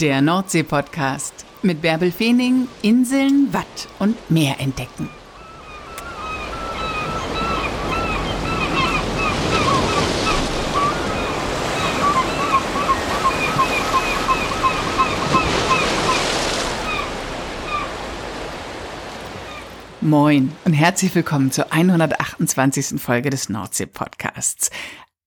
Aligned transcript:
Der 0.00 0.20
Nordsee-Podcast 0.22 1.46
mit 1.62 1.80
Bärbel 1.80 2.10
Feening, 2.10 2.66
Inseln, 2.82 3.52
Watt 3.52 3.64
und 4.00 4.28
Meer 4.28 4.58
entdecken. 4.58 5.08
Moin 20.00 20.50
und 20.64 20.72
herzlich 20.72 21.14
willkommen 21.14 21.52
zur 21.52 21.72
128. 21.72 23.00
Folge 23.00 23.30
des 23.30 23.48
Nordsee-Podcasts. 23.48 24.70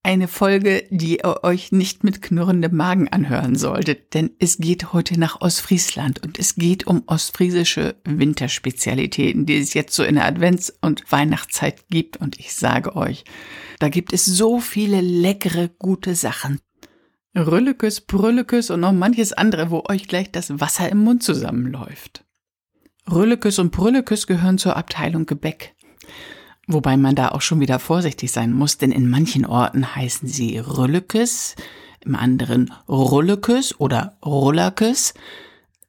Eine 0.04 0.28
Folge, 0.30 0.86
die 0.90 1.18
ihr 1.18 1.44
euch 1.44 1.72
nicht 1.72 2.04
mit 2.04 2.22
knurrendem 2.22 2.76
Magen 2.76 3.10
anhören 3.10 3.56
solltet, 3.56 4.14
denn 4.14 4.32
es 4.40 4.58
geht 4.58 4.94
heute 4.94 5.20
nach 5.20 5.42
Ostfriesland 5.42 6.24
und 6.24 6.40
es 6.40 6.56
geht 6.56 6.88
um 6.88 7.04
ostfriesische 7.08 7.96
Winterspezialitäten, 8.06 9.46
die 9.46 9.58
es 9.58 9.74
jetzt 9.74 9.94
so 9.94 10.04
in 10.04 10.16
der 10.16 10.26
Advents- 10.26 10.74
und 10.82 11.12
Weihnachtszeit 11.12 11.90
gibt. 11.90 12.18
Und 12.18 12.40
ich 12.40 12.56
sage 12.56 12.96
euch, 12.96 13.26
da 13.80 13.90
gibt 13.90 14.14
es 14.14 14.24
so 14.26 14.60
viele 14.60 15.02
leckere, 15.02 15.70
gute 15.78 16.16
Sachen. 16.16 16.62
Rüllekes, 17.36 18.02
Brüllekes 18.02 18.70
und 18.70 18.80
noch 18.80 18.94
manches 18.94 19.34
andere, 19.34 19.70
wo 19.70 19.84
euch 19.90 20.08
gleich 20.08 20.32
das 20.32 20.60
Wasser 20.60 20.90
im 20.90 21.00
Mund 21.00 21.22
zusammenläuft. 21.22 22.24
Rüllekes 23.12 23.60
und 23.60 23.72
Brüllekes 23.72 24.26
gehören 24.26 24.58
zur 24.58 24.76
Abteilung 24.76 25.26
Gebäck. 25.26 25.76
Wobei 26.68 26.98
man 26.98 27.16
da 27.16 27.30
auch 27.30 27.42
schon 27.42 27.62
wieder 27.62 27.80
vorsichtig 27.80 28.32
sein 28.32 28.52
muss, 28.52 28.78
denn 28.78 28.92
in 28.92 29.10
manchen 29.10 29.46
Orten 29.46 29.96
heißen 29.96 30.28
sie 30.28 30.58
Rüllekes, 30.58 31.56
im 32.02 32.16
anderen 32.16 32.74
Rullekes 32.90 33.80
oder 33.80 34.18
Rullakes. 34.24 35.14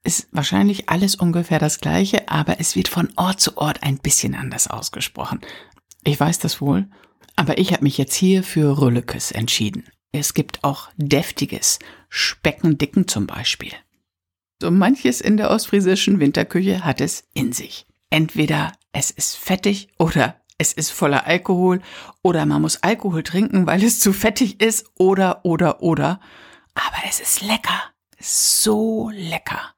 Ist 0.05 0.29
wahrscheinlich 0.31 0.89
alles 0.89 1.17
ungefähr 1.17 1.59
das 1.59 1.81
gleiche, 1.81 2.29
aber 2.29 2.61
es 2.61 2.77
wird 2.77 2.87
von 2.87 3.09
Ort 3.17 3.41
zu 3.41 3.57
Ort 3.57 3.83
ein 3.83 3.99
bisschen 3.99 4.37
anders 4.37 4.69
ausgesprochen. 4.69 5.41
Ich 6.05 6.19
weiß 6.19 6.39
das 6.39 6.61
wohl, 6.61 6.87
aber 7.35 7.59
ich 7.59 7.73
habe 7.73 7.83
mich 7.83 7.99
jetzt 7.99 8.15
hier 8.15 8.45
für 8.45 8.81
Rüllekes 8.81 9.33
entschieden. 9.33 9.85
Es 10.13 10.33
gibt 10.33 10.63
auch 10.63 10.89
deftiges, 10.97 11.81
Speckendicken 12.09 13.09
zum 13.09 13.27
Beispiel. 13.27 13.73
So 14.63 14.71
manches 14.71 15.21
in 15.21 15.37
der 15.37 15.51
ostfriesischen 15.51 16.21
Winterküche 16.21 16.85
hat 16.85 17.01
es 17.01 17.25
in 17.35 17.53
sich. 17.53 17.87
Entweder 18.11 18.73
es 18.93 19.11
ist 19.11 19.37
fettig 19.37 19.89
oder 19.99 20.37
es 20.59 20.73
ist 20.73 20.91
voller 20.91 21.27
Alkohol 21.27 21.81
oder 22.23 22.45
man 22.45 22.61
muss 22.61 22.83
Alkohol 22.83 23.23
trinken, 23.23 23.67
weil 23.67 23.83
es 23.83 24.01
zu 24.01 24.13
fettig 24.13 24.61
ist 24.61 24.91
oder 24.97 25.45
oder 25.45 25.83
oder. 25.83 26.21
Aber 26.75 26.97
es 27.09 27.21
ist 27.21 27.43
lecker. 27.43 27.81
So 28.21 29.11
lecker. 29.15 29.75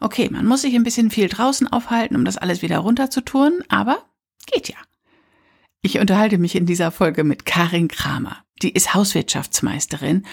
Okay, 0.00 0.28
man 0.30 0.46
muss 0.46 0.62
sich 0.62 0.74
ein 0.74 0.84
bisschen 0.84 1.10
viel 1.10 1.28
draußen 1.28 1.68
aufhalten, 1.68 2.16
um 2.16 2.24
das 2.24 2.38
alles 2.38 2.62
wieder 2.62 2.78
runterzutun, 2.78 3.62
aber 3.68 3.98
geht 4.46 4.68
ja. 4.68 4.76
Ich 5.82 5.98
unterhalte 5.98 6.38
mich 6.38 6.54
in 6.54 6.66
dieser 6.66 6.90
Folge 6.90 7.24
mit 7.24 7.44
Karin 7.44 7.88
Kramer. 7.88 8.44
Die 8.62 8.72
ist 8.72 8.94
Hauswirtschaftsmeisterin 8.94 10.24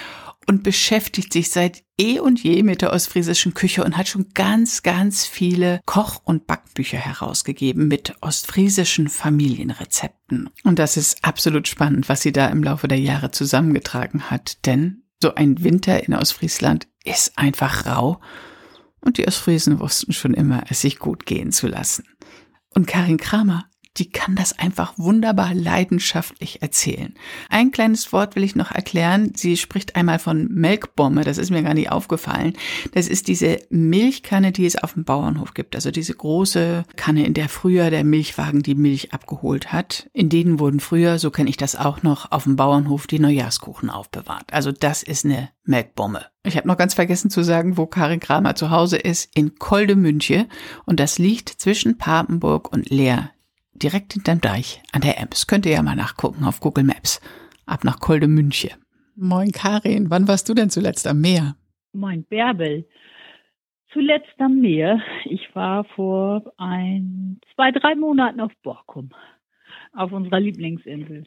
und 0.47 0.63
beschäftigt 0.63 1.33
sich 1.33 1.49
seit 1.49 1.83
eh 1.97 2.19
und 2.19 2.43
je 2.43 2.63
mit 2.63 2.81
der 2.81 2.93
ostfriesischen 2.93 3.53
Küche 3.53 3.83
und 3.83 3.97
hat 3.97 4.07
schon 4.07 4.29
ganz, 4.33 4.83
ganz 4.83 5.25
viele 5.25 5.81
Koch- 5.85 6.21
und 6.23 6.47
Backbücher 6.47 6.97
herausgegeben 6.97 7.87
mit 7.87 8.15
ostfriesischen 8.21 9.09
Familienrezepten. 9.09 10.49
Und 10.63 10.79
das 10.79 10.97
ist 10.97 11.23
absolut 11.23 11.67
spannend, 11.67 12.09
was 12.09 12.21
sie 12.21 12.31
da 12.31 12.47
im 12.47 12.63
Laufe 12.63 12.87
der 12.87 12.99
Jahre 12.99 13.31
zusammengetragen 13.31 14.29
hat, 14.29 14.65
denn 14.65 15.03
so 15.21 15.33
ein 15.33 15.63
Winter 15.63 16.03
in 16.03 16.13
Ostfriesland 16.13 16.87
ist 17.03 17.37
einfach 17.37 17.85
rau 17.85 18.19
und 19.01 19.17
die 19.17 19.27
Ostfriesen 19.27 19.79
wussten 19.79 20.13
schon 20.13 20.33
immer, 20.33 20.63
es 20.69 20.81
sich 20.81 20.99
gut 20.99 21.25
gehen 21.25 21.51
zu 21.51 21.67
lassen. 21.67 22.05
Und 22.69 22.87
Karin 22.87 23.17
Kramer 23.17 23.69
die 23.97 24.09
kann 24.09 24.35
das 24.35 24.57
einfach 24.57 24.93
wunderbar 24.97 25.53
leidenschaftlich 25.53 26.61
erzählen. 26.61 27.13
Ein 27.49 27.71
kleines 27.71 28.11
Wort 28.11 28.35
will 28.35 28.43
ich 28.43 28.55
noch 28.55 28.71
erklären. 28.71 29.31
Sie 29.35 29.55
spricht 29.55 29.95
einmal 29.95 30.19
von 30.19 30.47
Melkbombe, 30.51 31.23
das 31.23 31.37
ist 31.37 31.49
mir 31.49 31.63
gar 31.63 31.73
nicht 31.73 31.91
aufgefallen. 31.91 32.53
Das 32.93 33.07
ist 33.07 33.27
diese 33.27 33.59
Milchkanne, 33.69 34.51
die 34.51 34.65
es 34.65 34.75
auf 34.75 34.93
dem 34.93 35.05
Bauernhof 35.05 35.53
gibt. 35.53 35.75
Also 35.75 35.91
diese 35.91 36.13
große 36.13 36.83
Kanne, 36.95 37.25
in 37.25 37.33
der 37.33 37.47
früher 37.47 37.89
der 37.89 38.03
Milchwagen 38.03 38.63
die 38.63 38.75
Milch 38.75 39.13
abgeholt 39.13 39.71
hat. 39.71 40.09
In 40.13 40.29
denen 40.29 40.59
wurden 40.59 40.79
früher, 40.79 41.17
so 41.17 41.31
kenne 41.31 41.49
ich 41.49 41.57
das 41.57 41.75
auch 41.75 42.03
noch, 42.03 42.31
auf 42.31 42.43
dem 42.43 42.57
Bauernhof 42.57 43.07
die 43.07 43.19
Neujahrskuchen 43.19 43.89
aufbewahrt. 43.89 44.51
Also 44.51 44.71
das 44.71 45.03
ist 45.03 45.25
eine 45.25 45.49
Melkbombe. 45.63 46.25
Ich 46.43 46.57
habe 46.57 46.67
noch 46.67 46.77
ganz 46.77 46.93
vergessen 46.93 47.29
zu 47.29 47.43
sagen, 47.43 47.77
wo 47.77 47.87
Karin 47.87 48.19
Kramer 48.19 48.55
zu 48.55 48.69
Hause 48.69 48.97
ist, 48.97 49.35
in 49.35 49.55
Koldemünche. 49.55 50.47
Und 50.85 50.99
das 50.99 51.17
liegt 51.17 51.49
zwischen 51.49 51.97
Papenburg 51.97 52.71
und 52.71 52.89
Leer 52.89 53.31
direkt 53.75 54.13
hinterm 54.13 54.41
Deich 54.41 54.81
an 54.91 55.01
der 55.01 55.19
Ems. 55.19 55.47
Könnt 55.47 55.65
ihr 55.65 55.73
ja 55.73 55.81
mal 55.81 55.95
nachgucken 55.95 56.45
auf 56.45 56.59
Google 56.59 56.83
Maps. 56.83 57.21
Ab 57.65 57.83
nach 57.83 57.99
Koldemünche. 57.99 58.71
Moin 59.15 59.51
Karin, 59.51 60.09
wann 60.09 60.27
warst 60.27 60.49
du 60.49 60.53
denn 60.53 60.69
zuletzt 60.69 61.07
am 61.07 61.21
Meer? 61.21 61.55
Moin 61.93 62.23
Bärbel. 62.25 62.87
Zuletzt 63.93 64.39
am 64.39 64.59
Meer. 64.59 65.01
Ich 65.25 65.55
war 65.55 65.85
vor 65.95 66.53
ein, 66.57 67.39
zwei, 67.55 67.71
drei 67.71 67.95
Monaten 67.95 68.41
auf 68.41 68.51
Borkum. 68.61 69.11
Auf 69.93 70.11
unserer 70.11 70.41
Lieblingsinsel. 70.41 71.23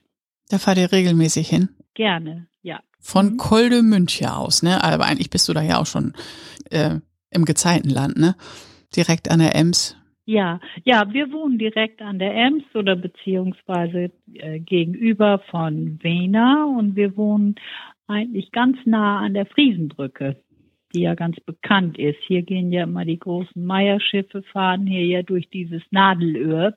Da 0.50 0.58
fahrt 0.58 0.78
ihr 0.78 0.92
regelmäßig 0.92 1.48
hin? 1.48 1.70
Gerne, 1.94 2.46
ja. 2.62 2.80
Von 3.00 3.32
mhm. 3.32 3.36
Koldemünche 3.38 4.34
aus, 4.34 4.62
ne? 4.62 4.82
Aber 4.84 5.06
eigentlich 5.06 5.30
bist 5.30 5.48
du 5.48 5.54
da 5.54 5.62
ja 5.62 5.78
auch 5.78 5.86
schon 5.86 6.12
äh, 6.70 7.00
im 7.30 7.44
Gezeitenland, 7.44 8.18
ne? 8.18 8.36
Direkt 8.94 9.30
an 9.30 9.38
der 9.40 9.54
Ems. 9.54 9.97
Ja, 10.30 10.60
ja, 10.84 11.10
wir 11.10 11.32
wohnen 11.32 11.56
direkt 11.56 12.02
an 12.02 12.18
der 12.18 12.34
Ems 12.34 12.62
oder 12.74 12.96
beziehungsweise 12.96 14.10
äh, 14.34 14.58
gegenüber 14.58 15.38
von 15.50 15.98
Wena 16.02 16.66
und 16.66 16.96
wir 16.96 17.16
wohnen 17.16 17.54
eigentlich 18.08 18.52
ganz 18.52 18.76
nah 18.84 19.20
an 19.20 19.32
der 19.32 19.46
Friesenbrücke, 19.46 20.36
die 20.92 21.00
ja 21.00 21.14
ganz 21.14 21.40
bekannt 21.40 21.98
ist. 21.98 22.18
Hier 22.26 22.42
gehen 22.42 22.70
ja 22.72 22.82
immer 22.82 23.06
die 23.06 23.18
großen 23.18 23.64
Meierschiffe, 23.64 24.42
fahren 24.42 24.86
hier 24.86 25.06
ja 25.06 25.22
durch 25.22 25.48
dieses 25.48 25.80
Nadelöhr 25.92 26.76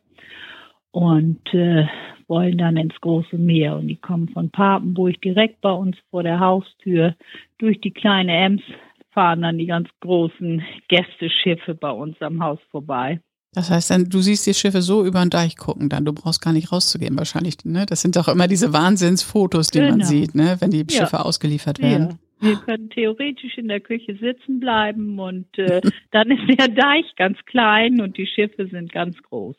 und 0.91 1.53
äh, 1.53 1.87
wollen 2.29 2.57
dann 2.57 2.77
ins 2.77 2.95
große 3.01 3.37
Meer. 3.37 3.75
Und 3.75 3.89
die 3.89 3.97
kommen 3.97 4.29
von 4.29 4.49
Papenburg 4.49 5.21
direkt 5.21 5.59
bei 5.59 5.73
uns 5.73 5.97
vor 6.09 6.23
der 6.23 6.39
Haustür 6.39 7.17
durch 7.57 7.81
die 7.81 7.91
kleine 7.91 8.31
Ems, 8.31 8.61
fahren 9.09 9.41
dann 9.41 9.57
die 9.57 9.65
ganz 9.65 9.89
großen 9.99 10.63
Gästeschiffe 10.87 11.75
bei 11.75 11.91
uns 11.91 12.15
am 12.21 12.41
Haus 12.41 12.59
vorbei. 12.71 13.19
Das 13.53 13.69
heißt 13.69 13.89
dann, 13.91 14.09
du 14.09 14.21
siehst 14.21 14.47
die 14.47 14.53
Schiffe 14.53 14.81
so 14.81 15.05
über 15.05 15.19
den 15.19 15.29
Deich 15.29 15.57
gucken, 15.57 15.89
dann 15.89 16.05
du 16.05 16.13
brauchst 16.13 16.41
gar 16.41 16.53
nicht 16.53 16.71
rauszugehen 16.71 17.17
wahrscheinlich. 17.17 17.57
Ne? 17.65 17.85
Das 17.85 18.01
sind 18.01 18.15
doch 18.15 18.29
immer 18.29 18.47
diese 18.47 18.71
Wahnsinnsfotos, 18.71 19.67
die 19.67 19.79
genau. 19.79 19.97
man 19.97 20.05
sieht, 20.05 20.35
ne? 20.35 20.55
wenn 20.59 20.71
die 20.71 20.85
Schiffe 20.89 21.17
ja. 21.17 21.21
ausgeliefert 21.21 21.81
werden. 21.81 22.09
Ja. 22.11 22.17
Wir 22.43 22.55
können 22.55 22.89
theoretisch 22.89 23.57
in 23.57 23.67
der 23.67 23.81
Küche 23.81 24.17
sitzen 24.19 24.59
bleiben 24.59 25.19
und 25.19 25.45
äh, 25.59 25.81
dann 26.11 26.31
ist 26.31 26.59
der 26.59 26.69
Deich 26.69 27.05
ganz 27.17 27.37
klein 27.45 28.01
und 28.01 28.17
die 28.17 28.25
Schiffe 28.25 28.67
sind 28.67 28.91
ganz 28.91 29.21
groß. 29.21 29.55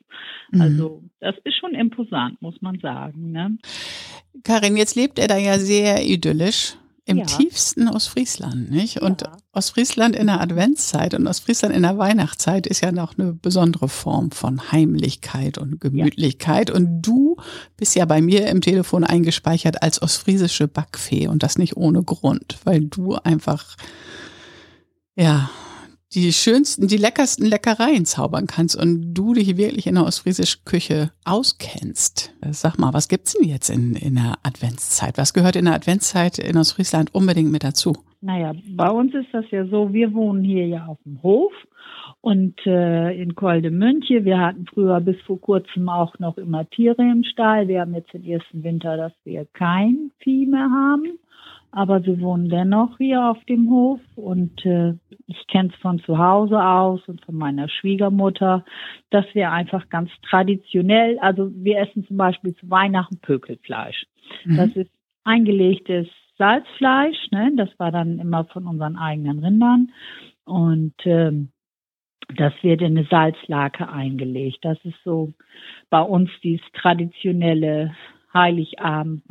Mhm. 0.51 0.61
Also 0.61 1.03
das 1.21 1.37
ist 1.45 1.59
schon 1.59 1.75
imposant, 1.75 2.41
muss 2.41 2.61
man 2.61 2.81
sagen. 2.81 3.31
Ne? 3.31 3.59
Karin, 4.43 4.77
jetzt 4.77 4.97
lebt 4.97 5.19
er 5.19 5.29
da 5.29 5.37
ja 5.37 5.59
sehr 5.59 6.03
idyllisch 6.03 6.77
im 7.05 7.19
ja. 7.19 7.25
tiefsten 7.25 7.89
Ostfriesland, 7.89 8.71
nicht? 8.71 9.03
Und 9.03 9.23
ja. 9.23 9.37
Ostfriesland 9.53 10.15
in 10.15 10.29
der 10.29 10.41
Adventszeit 10.41 11.15
und 11.15 11.27
Ostfriesland 11.27 11.75
in 11.75 11.83
der 11.83 11.99
Weihnachtszeit 11.99 12.67
ist 12.67 12.81
ja 12.81 12.93
noch 12.93 13.19
eine 13.19 13.33
besondere 13.33 13.89
Form 13.89 14.31
von 14.31 14.71
Heimlichkeit 14.71 15.59
und 15.59 15.81
Gemütlichkeit. 15.81 16.69
Ja. 16.69 16.77
Und 16.77 17.03
du 17.03 17.37
bist 17.77 17.97
ja 17.97 18.05
bei 18.05 18.21
mir 18.21 18.47
im 18.47 18.61
Telefon 18.61 19.03
eingespeichert 19.03 19.83
als 19.83 20.01
ostfriesische 20.01 20.69
Backfee 20.69 21.27
und 21.27 21.43
das 21.43 21.59
nicht 21.59 21.77
ohne 21.77 22.05
Grund, 22.05 22.59
weil 22.65 22.85
du 22.85 23.17
einfach, 23.17 23.77
ja, 25.17 25.51
die 26.15 26.33
schönsten, 26.33 26.89
die 26.89 26.97
leckersten 26.97 27.47
Leckereien 27.47 28.05
zaubern 28.05 28.47
kannst 28.47 28.77
und 28.77 29.15
du 29.15 29.35
dich 29.35 29.57
wirklich 29.57 29.87
in 29.87 29.95
der 29.95 30.05
ostfriesischen 30.05 30.65
Küche 30.65 31.11
auskennst. 31.25 32.35
Sag 32.51 32.79
mal, 32.79 32.93
was 32.93 33.09
gibt's 33.09 33.35
denn 33.35 33.49
jetzt 33.49 33.71
in, 33.71 33.95
in 33.95 34.17
der 34.17 34.35
Adventszeit? 34.43 35.17
Was 35.17 35.33
gehört 35.33 35.57
in 35.57 35.65
der 35.65 35.75
Adventszeit 35.75 36.39
in 36.39 36.57
Ostfriesland 36.57 37.15
unbedingt 37.15 37.51
mit 37.51 37.65
dazu? 37.65 37.95
Naja, 38.21 38.53
bei 38.77 38.89
uns 38.89 39.15
ist 39.15 39.29
das 39.33 39.45
ja 39.51 39.67
so, 39.67 39.93
wir 39.93 40.13
wohnen 40.13 40.45
hier 40.45 40.67
ja 40.67 40.87
auf 40.87 40.99
dem 41.05 41.23
Hof 41.23 41.53
und 42.21 42.55
äh, 42.67 43.21
in 43.21 43.35
Koldemünche. 43.35 44.25
Wir 44.25 44.39
hatten 44.39 44.67
früher 44.67 45.01
bis 45.01 45.21
vor 45.23 45.41
kurzem 45.41 45.89
auch 45.89 46.17
noch 46.19 46.39
immer 46.39 46.69
Tiere 46.71 47.03
im 47.03 47.25
Stall. 47.25 47.67
Wir 47.69 47.81
haben 47.81 47.95
jetzt 47.95 48.13
den 48.13 48.25
ersten 48.25 48.63
Winter, 48.63 48.97
dass 48.97 49.13
wir 49.25 49.47
kein 49.55 50.13
Vieh 50.19 50.47
mehr 50.47 50.71
haben 50.71 51.19
aber 51.73 52.03
sie 52.03 52.21
wohnen 52.21 52.51
dennoch 52.51 52.99
hier 52.99 53.31
auf 53.31 53.43
dem 53.45 53.71
Hof 53.71 54.01
und 54.15 54.65
äh, 54.67 54.93
ich 55.27 55.47
kenne 55.49 55.71
es 55.71 55.81
von 55.81 55.99
zu 56.01 56.19
Hause 56.19 56.63
aus 56.63 57.01
und 57.09 57.25
von 57.25 57.35
meiner 57.35 57.69
Schwiegermutter, 57.69 58.65
dass 59.11 59.25
wir 59.33 59.51
einfach 59.51 59.89
ganz 59.89 60.11
traditionell, 60.29 61.19
also 61.19 61.51
wir 61.55 61.79
essen 61.79 62.07
zum 62.07 62.19
Beispiel 62.19 62.55
zu 62.55 62.69
Weihnachten 62.69 63.19
Pökelfleisch. 63.21 64.05
Mhm. 64.45 64.57
Das 64.57 64.77
ist 64.77 64.91
eingelegtes 65.25 66.09
Salzfleisch, 66.37 67.31
ne? 67.31 67.53
Das 67.57 67.71
war 67.79 67.91
dann 67.91 68.19
immer 68.19 68.45
von 68.45 68.67
unseren 68.67 68.97
eigenen 68.97 69.39
Rindern. 69.39 69.93
Und 70.45 70.95
ähm, 71.05 71.53
das 72.37 72.53
wird 72.63 72.83
in 72.83 72.99
eine 72.99 73.07
Salzlake 73.07 73.89
eingelegt. 73.89 74.59
Das 74.63 74.79
ist 74.85 74.99
so 75.05 75.33
bei 75.89 76.01
uns 76.03 76.31
dieses 76.43 76.67
traditionelle 76.73 77.95
Heiligabend 78.35 79.29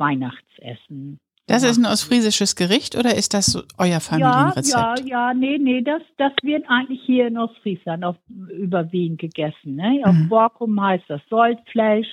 Das 1.46 1.64
ist 1.64 1.76
ein 1.76 1.86
ostfriesisches 1.86 2.54
Gericht 2.54 2.96
oder 2.96 3.16
ist 3.16 3.34
das 3.34 3.46
so 3.46 3.62
euer 3.76 4.00
Familienrezept? 4.00 4.68
Ja, 4.68 4.94
ja, 4.98 5.04
ja, 5.04 5.34
nee, 5.34 5.58
nee, 5.58 5.82
das, 5.82 6.02
das 6.16 6.32
wird 6.42 6.64
eigentlich 6.68 7.00
hier 7.04 7.26
in 7.26 7.36
Ostfriesland 7.36 8.04
auf, 8.04 8.16
überwiegend 8.28 9.20
gegessen. 9.20 9.74
Ne? 9.74 10.02
Auf 10.04 10.14
mhm. 10.14 10.28
Borkum 10.28 10.80
heißt 10.80 11.04
das 11.08 11.20
Soldfleisch 11.28 12.06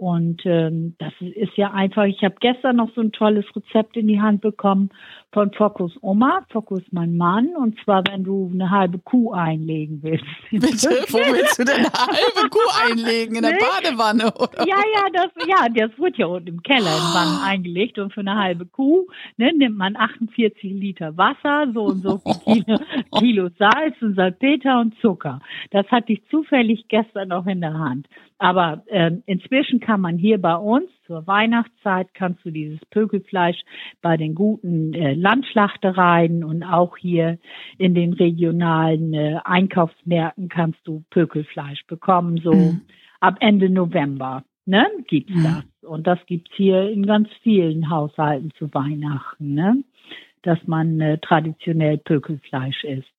und 0.00 0.40
ähm, 0.46 0.94
das 0.96 1.12
ist 1.20 1.58
ja 1.58 1.72
einfach, 1.72 2.04
ich 2.04 2.24
habe 2.24 2.36
gestern 2.40 2.76
noch 2.76 2.88
so 2.94 3.02
ein 3.02 3.12
tolles 3.12 3.44
Rezept 3.54 3.98
in 3.98 4.08
die 4.08 4.18
Hand 4.18 4.40
bekommen 4.40 4.88
von 5.30 5.52
Fokus 5.52 5.92
Oma. 6.00 6.40
Fokus 6.48 6.80
mein 6.90 7.18
Mann. 7.18 7.50
Und 7.54 7.78
zwar, 7.84 8.02
wenn 8.08 8.24
du 8.24 8.50
eine 8.50 8.70
halbe 8.70 8.98
Kuh 8.98 9.32
einlegen 9.32 10.02
willst. 10.02 10.24
Bitte? 10.50 10.88
Wo 11.12 11.18
willst 11.18 11.58
du 11.58 11.64
denn 11.64 11.80
eine 11.80 11.92
halbe 11.92 12.48
Kuh 12.48 12.58
einlegen? 12.90 13.36
In 13.36 13.42
der 13.42 13.58
Badewanne, 13.58 14.32
oder? 14.32 14.66
Ja, 14.66 14.78
ja, 14.78 15.04
das, 15.12 15.46
ja, 15.46 15.68
das 15.68 15.98
wird 15.98 16.16
ja 16.16 16.24
unten 16.24 16.48
im 16.48 16.62
Keller 16.62 16.96
in 16.96 17.14
Wannen 17.14 17.38
eingelegt. 17.44 17.98
Und 17.98 18.14
für 18.14 18.20
eine 18.20 18.38
halbe 18.38 18.64
Kuh 18.64 19.06
ne, 19.36 19.52
nimmt 19.52 19.76
man 19.76 19.96
48 19.96 20.62
Liter 20.62 21.14
Wasser, 21.18 21.70
so 21.74 21.84
und 21.84 22.02
so 22.02 22.22
viel 22.44 22.64
Kilo, 22.64 22.78
Kilo 23.18 23.50
Salz 23.58 24.00
und 24.00 24.14
Salpeter 24.16 24.80
und 24.80 24.94
Zucker. 25.02 25.40
Das 25.72 25.86
hatte 25.88 26.14
ich 26.14 26.22
zufällig 26.30 26.88
gestern 26.88 27.28
noch 27.28 27.46
in 27.46 27.60
der 27.60 27.74
Hand. 27.74 28.08
Aber 28.40 28.82
äh, 28.86 29.10
inzwischen 29.26 29.80
kann 29.80 30.00
man 30.00 30.16
hier 30.16 30.40
bei 30.40 30.56
uns 30.56 30.88
zur 31.06 31.26
Weihnachtszeit 31.26 32.14
kannst 32.14 32.42
du 32.42 32.50
dieses 32.50 32.80
Pökelfleisch 32.86 33.58
bei 34.00 34.16
den 34.16 34.34
guten 34.34 34.94
äh, 34.94 35.12
Landschlachtereien 35.12 36.42
und 36.42 36.62
auch 36.62 36.96
hier 36.96 37.38
in 37.76 37.94
den 37.94 38.14
regionalen 38.14 39.12
äh, 39.12 39.40
Einkaufsmärkten 39.44 40.48
kannst 40.48 40.78
du 40.84 41.04
Pökelfleisch 41.10 41.86
bekommen, 41.86 42.38
so 42.42 42.54
mhm. 42.54 42.80
ab 43.20 43.36
Ende 43.40 43.68
November. 43.68 44.42
Ne, 44.64 44.86
gibt's 45.06 45.34
mhm. 45.34 45.44
das. 45.44 45.90
Und 45.90 46.06
das 46.06 46.18
gibt's 46.24 46.50
hier 46.54 46.90
in 46.90 47.04
ganz 47.04 47.28
vielen 47.42 47.90
Haushalten 47.90 48.52
zu 48.56 48.72
Weihnachten, 48.72 49.52
ne? 49.52 49.84
Dass 50.42 50.58
man 50.66 50.98
äh, 51.02 51.18
traditionell 51.18 51.98
Pökelfleisch 51.98 52.84
isst. 52.84 53.12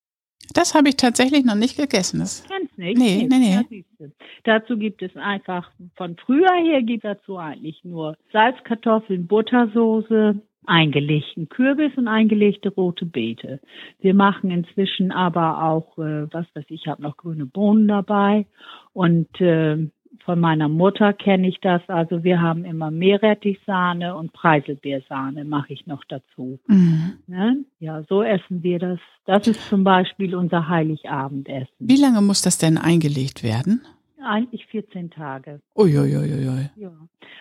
Das 0.53 0.75
habe 0.75 0.89
ich 0.89 0.97
tatsächlich 0.97 1.45
noch 1.45 1.55
nicht 1.55 1.77
gegessen. 1.77 2.19
Das 2.19 2.43
Kennst 2.47 2.77
nicht? 2.77 2.97
Nee, 2.97 3.27
nee, 3.29 3.37
nee. 3.37 3.83
nee. 3.99 4.11
Dazu 4.43 4.77
gibt 4.77 5.01
es 5.01 5.15
einfach, 5.15 5.71
von 5.95 6.15
früher 6.17 6.53
her 6.63 6.81
gibt 6.81 7.05
dazu 7.05 7.37
eigentlich 7.37 7.83
nur 7.83 8.15
Salzkartoffeln, 8.31 9.27
Buttersoße, 9.27 10.41
eingelegten 10.65 11.49
Kürbis 11.49 11.91
und 11.97 12.07
eingelegte 12.07 12.69
rote 12.69 13.05
Beete. 13.05 13.59
Wir 13.99 14.13
machen 14.13 14.51
inzwischen 14.51 15.11
aber 15.11 15.63
auch, 15.63 15.97
äh, 15.97 16.31
was 16.31 16.45
weiß 16.53 16.65
ich, 16.69 16.81
ich 16.81 16.87
habe 16.87 17.01
noch 17.01 17.17
grüne 17.17 17.45
Bohnen 17.45 17.87
dabei 17.87 18.45
und 18.93 19.39
äh, 19.41 19.89
von 20.21 20.39
meiner 20.39 20.67
Mutter 20.67 21.13
kenne 21.13 21.47
ich 21.47 21.59
das. 21.61 21.81
Also 21.87 22.23
wir 22.23 22.41
haben 22.41 22.65
immer 22.65 22.91
Meerrettichsahne 22.91 24.15
und 24.15 24.33
Preiselbeersahne 24.33 25.45
mache 25.45 25.73
ich 25.73 25.87
noch 25.87 26.03
dazu. 26.05 26.59
Mhm. 26.67 27.13
Ne? 27.27 27.65
Ja, 27.79 28.03
so 28.03 28.23
essen 28.23 28.63
wir 28.63 28.79
das. 28.79 28.99
Das 29.25 29.47
ist 29.47 29.69
zum 29.69 29.83
Beispiel 29.83 30.35
unser 30.35 30.67
Heiligabendessen. 30.67 31.73
Wie 31.79 32.01
lange 32.01 32.21
muss 32.21 32.41
das 32.41 32.57
denn 32.57 32.77
eingelegt 32.77 33.43
werden? 33.43 33.81
Eigentlich 34.23 34.67
14 34.67 35.09
Tage. 35.09 35.61
Uiuiuiui. 35.75 36.69
Ja. 36.75 36.91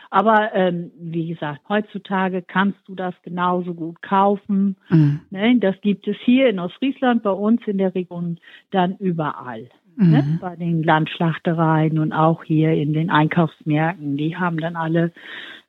Aber 0.08 0.54
ähm, 0.54 0.90
wie 0.98 1.28
gesagt, 1.28 1.60
heutzutage 1.68 2.42
kannst 2.42 2.78
du 2.86 2.94
das 2.94 3.14
genauso 3.22 3.74
gut 3.74 4.00
kaufen. 4.02 4.76
Mhm. 4.88 5.20
Ne? 5.30 5.58
Das 5.58 5.78
gibt 5.82 6.08
es 6.08 6.16
hier 6.24 6.48
in 6.48 6.58
Ostfriesland, 6.58 7.22
bei 7.22 7.30
uns 7.30 7.60
in 7.66 7.78
der 7.78 7.94
Region, 7.94 8.38
dann 8.70 8.96
überall. 8.96 9.68
Ne? 10.00 10.22
Mhm. 10.22 10.32
Ne? 10.32 10.38
Bei 10.40 10.56
den 10.56 10.82
Landschlachtereien 10.82 11.98
und 11.98 12.12
auch 12.12 12.42
hier 12.44 12.72
in 12.72 12.92
den 12.92 13.10
Einkaufsmärkten. 13.10 14.16
Die 14.16 14.36
haben 14.36 14.58
dann 14.58 14.76
alle 14.76 15.12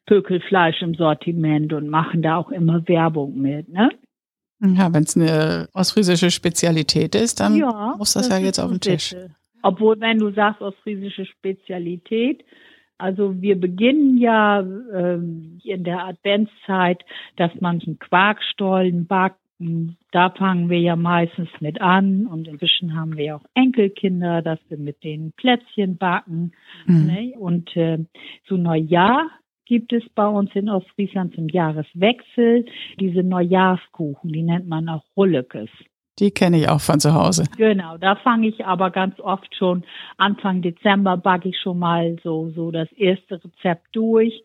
Pökelfleisch 0.05 0.81
im 0.81 0.95
Sortiment 0.95 1.73
und 1.73 1.89
machen 1.89 2.21
da 2.21 2.37
auch 2.37 2.51
immer 2.51 2.87
Werbung 2.87 3.37
mit. 3.39 3.69
Ne? 3.69 3.91
Ja, 4.61 4.93
wenn 4.93 5.03
es 5.03 5.17
eine 5.17 5.67
ostfriesische 5.73 6.31
Spezialität 6.31 7.15
ist, 7.15 7.39
dann 7.39 7.55
ja, 7.55 7.95
muss 7.97 8.13
das, 8.13 8.29
das 8.29 8.39
ja 8.39 8.45
jetzt 8.45 8.59
auf 8.59 8.69
den 8.69 8.79
Tisch. 8.79 9.11
Bitte. 9.11 9.35
Obwohl, 9.63 9.99
wenn 9.99 10.19
du 10.19 10.31
sagst, 10.31 10.61
ostfriesische 10.61 11.25
Spezialität, 11.25 12.43
also 12.97 13.41
wir 13.41 13.59
beginnen 13.59 14.17
ja 14.17 14.59
ähm, 14.59 15.59
in 15.63 15.83
der 15.83 16.05
Adventszeit, 16.05 17.03
dass 17.35 17.51
man 17.59 17.81
einen 17.81 17.97
Quarkstollen 17.97 19.07
backt. 19.07 19.40
Da 20.11 20.29
fangen 20.31 20.69
wir 20.69 20.79
ja 20.79 20.95
meistens 20.95 21.49
mit 21.59 21.81
an 21.81 22.27
und 22.27 22.47
inzwischen 22.47 22.95
haben 22.95 23.15
wir 23.15 23.35
auch 23.35 23.45
Enkelkinder, 23.53 24.41
dass 24.41 24.59
wir 24.69 24.77
mit 24.77 25.03
den 25.03 25.31
Plätzchen 25.37 25.97
backen. 25.97 26.53
Mhm. 26.85 27.05
Ne? 27.05 27.33
Und 27.37 27.75
äh, 27.75 27.99
zu 28.47 28.57
Neujahr 28.57 29.29
gibt 29.65 29.93
es 29.93 30.03
bei 30.15 30.27
uns 30.27 30.49
in 30.53 30.69
Ostfriesland 30.69 31.33
zum 31.33 31.47
Jahreswechsel 31.47 32.65
diese 32.99 33.23
Neujahrskuchen, 33.23 34.31
die 34.31 34.43
nennt 34.43 34.67
man 34.67 34.89
auch 34.89 35.03
Rullekes. 35.15 35.69
Die 36.19 36.31
kenne 36.31 36.57
ich 36.59 36.69
auch 36.69 36.81
von 36.81 36.99
zu 36.99 37.13
Hause. 37.13 37.45
Genau, 37.57 37.97
da 37.97 38.15
fange 38.15 38.47
ich 38.47 38.65
aber 38.65 38.91
ganz 38.91 39.19
oft 39.19 39.55
schon 39.55 39.83
Anfang 40.17 40.61
Dezember 40.61 41.17
backe 41.17 41.49
ich 41.49 41.57
schon 41.57 41.79
mal 41.79 42.17
so 42.23 42.49
so 42.49 42.69
das 42.71 42.91
erste 42.91 43.41
Rezept 43.43 43.87
durch 43.93 44.43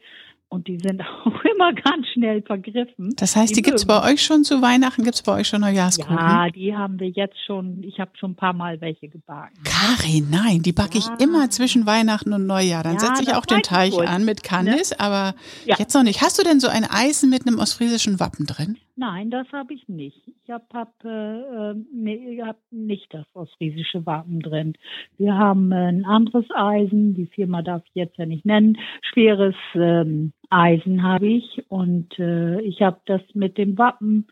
und 0.48 0.68
die 0.68 0.78
sind 0.78 1.02
auch 1.24 1.44
immer 1.44 1.72
ganz 1.72 2.06
schnell 2.12 2.42
vergriffen. 2.42 3.14
Das 3.16 3.36
heißt, 3.36 3.50
die, 3.50 3.56
die 3.56 3.62
gibt 3.62 3.78
es 3.78 3.84
bei 3.84 4.02
euch 4.12 4.22
schon 4.22 4.44
zu 4.44 4.62
Weihnachten, 4.62 5.04
gibt 5.04 5.16
es 5.16 5.22
bei 5.22 5.32
euch 5.32 5.48
schon 5.48 5.60
Neujahrskuchen? 5.60 6.16
Ja, 6.16 6.48
die 6.50 6.74
haben 6.74 7.00
wir 7.00 7.08
jetzt 7.08 7.36
schon, 7.46 7.82
ich 7.82 7.98
habe 7.98 8.12
schon 8.18 8.32
ein 8.32 8.36
paar 8.36 8.52
Mal 8.52 8.80
welche 8.80 9.08
gebacken. 9.08 9.54
Karin, 9.64 10.28
nein, 10.30 10.62
die 10.62 10.72
backe 10.72 10.98
ja. 10.98 11.04
ich 11.16 11.22
immer 11.22 11.50
zwischen 11.50 11.86
Weihnachten 11.86 12.32
und 12.32 12.46
Neujahr. 12.46 12.82
Dann 12.82 12.94
ja, 12.94 13.00
setze 13.00 13.22
ich 13.22 13.34
auch 13.34 13.46
den 13.46 13.62
Teig 13.62 13.92
gut. 13.92 14.06
an 14.06 14.24
mit 14.24 14.42
Candice, 14.42 14.90
ne? 14.90 15.00
aber 15.00 15.34
ja. 15.64 15.76
jetzt 15.78 15.94
noch 15.94 16.02
nicht. 16.02 16.22
Hast 16.22 16.38
du 16.38 16.42
denn 16.42 16.60
so 16.60 16.68
ein 16.68 16.84
Eisen 16.84 17.30
mit 17.30 17.46
einem 17.46 17.58
ostfriesischen 17.58 18.20
Wappen 18.20 18.46
drin? 18.46 18.78
Nein, 18.98 19.30
das 19.30 19.46
habe 19.52 19.74
ich 19.74 19.86
nicht. 19.88 20.22
Ich 20.26 20.50
habe 20.50 20.64
hab, 20.72 21.04
äh, 21.04 21.74
nee, 21.92 22.40
hab 22.42 22.56
nicht 22.70 23.12
das 23.12 23.26
ostfriesische 23.34 24.06
Wappen 24.06 24.40
drin. 24.40 24.72
Wir 25.18 25.34
haben 25.34 25.70
äh, 25.70 25.88
ein 25.88 26.06
anderes 26.06 26.46
Eisen, 26.54 27.14
die 27.14 27.26
Firma 27.26 27.60
darf 27.60 27.82
ich 27.84 27.94
jetzt 27.94 28.16
ja 28.16 28.24
nicht 28.24 28.46
nennen. 28.46 28.78
Schweres 29.02 29.54
ähm, 29.74 30.32
Eisen 30.48 31.02
habe 31.02 31.26
ich 31.26 31.64
und 31.68 32.18
äh, 32.18 32.60
ich 32.62 32.80
habe 32.80 32.98
das 33.04 33.20
mit 33.34 33.58
dem 33.58 33.76
Wappen, 33.76 34.28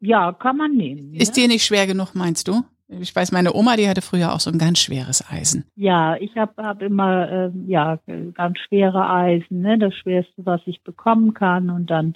ja, 0.00 0.32
kann 0.32 0.56
man 0.56 0.74
nehmen. 0.74 1.12
Ist 1.12 1.36
ne? 1.36 1.42
dir 1.42 1.48
nicht 1.48 1.64
schwer 1.64 1.86
genug, 1.86 2.14
meinst 2.14 2.48
du? 2.48 2.62
Ich 2.88 3.14
weiß, 3.14 3.32
meine 3.32 3.52
Oma, 3.54 3.76
die 3.76 3.86
hatte 3.86 4.00
früher 4.00 4.32
auch 4.32 4.40
so 4.40 4.50
ein 4.50 4.58
ganz 4.58 4.78
schweres 4.78 5.22
Eisen. 5.30 5.64
Ja, 5.76 6.16
ich 6.16 6.34
habe 6.36 6.62
hab 6.62 6.80
immer 6.80 7.30
äh, 7.30 7.50
ja 7.66 7.98
ganz 8.32 8.58
schwere 8.60 9.10
Eisen, 9.10 9.60
ne, 9.60 9.78
das 9.78 9.94
schwerste, 9.94 10.46
was 10.46 10.62
ich 10.64 10.82
bekommen 10.82 11.34
kann 11.34 11.68
und 11.68 11.90
dann 11.90 12.14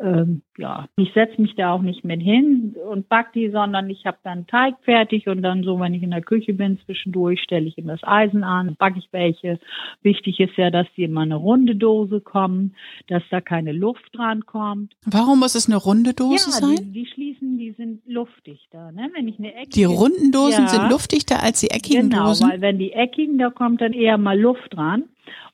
ähm, 0.00 0.42
ja, 0.56 0.86
ich 0.96 1.12
setze 1.12 1.40
mich 1.40 1.54
da 1.56 1.72
auch 1.72 1.82
nicht 1.82 2.04
mit 2.04 2.22
hin 2.22 2.76
und 2.90 3.08
back 3.08 3.32
die, 3.32 3.50
sondern 3.50 3.90
ich 3.90 4.06
habe 4.06 4.18
dann 4.22 4.46
Teig 4.46 4.76
fertig 4.82 5.26
und 5.28 5.42
dann 5.42 5.64
so, 5.64 5.80
wenn 5.80 5.94
ich 5.94 6.02
in 6.02 6.10
der 6.10 6.22
Küche 6.22 6.54
bin, 6.54 6.78
zwischendurch 6.84 7.40
stelle 7.42 7.66
ich 7.66 7.76
ihm 7.78 7.88
das 7.88 8.00
Eisen 8.02 8.44
an, 8.44 8.76
backe 8.78 8.98
ich 8.98 9.08
welche. 9.12 9.58
Wichtig 10.02 10.38
ist 10.38 10.56
ja, 10.56 10.70
dass 10.70 10.86
die 10.96 11.04
immer 11.04 11.22
eine 11.22 11.34
runde 11.34 11.74
Dose 11.74 12.20
kommen, 12.20 12.76
dass 13.08 13.22
da 13.30 13.40
keine 13.40 13.72
Luft 13.72 14.16
dran 14.16 14.46
kommt. 14.46 14.94
Warum 15.04 15.40
muss 15.40 15.56
es 15.56 15.66
eine 15.66 15.76
runde 15.76 16.14
Dose 16.14 16.50
ja, 16.50 16.56
sein? 16.56 16.76
Die, 16.76 16.92
die 16.92 17.06
schließen, 17.06 17.58
die 17.58 17.72
sind 17.72 18.02
luftdichter. 18.06 18.92
Ne? 18.92 19.10
Wenn 19.14 19.26
ich 19.26 19.38
eine 19.38 19.54
eckige, 19.54 19.70
die 19.74 19.84
runden 19.84 20.30
Dosen 20.30 20.64
ja, 20.64 20.68
sind 20.68 20.90
luftdichter 20.90 21.42
als 21.42 21.60
die 21.60 21.70
eckigen 21.70 22.10
genau, 22.10 22.26
Dosen? 22.26 22.48
Genau, 22.48 22.52
weil 22.54 22.60
wenn 22.60 22.78
die 22.78 22.92
eckigen, 22.92 23.38
da 23.38 23.50
kommt 23.50 23.80
dann 23.80 23.92
eher 23.92 24.16
mal 24.16 24.38
Luft 24.38 24.74
dran 24.74 25.04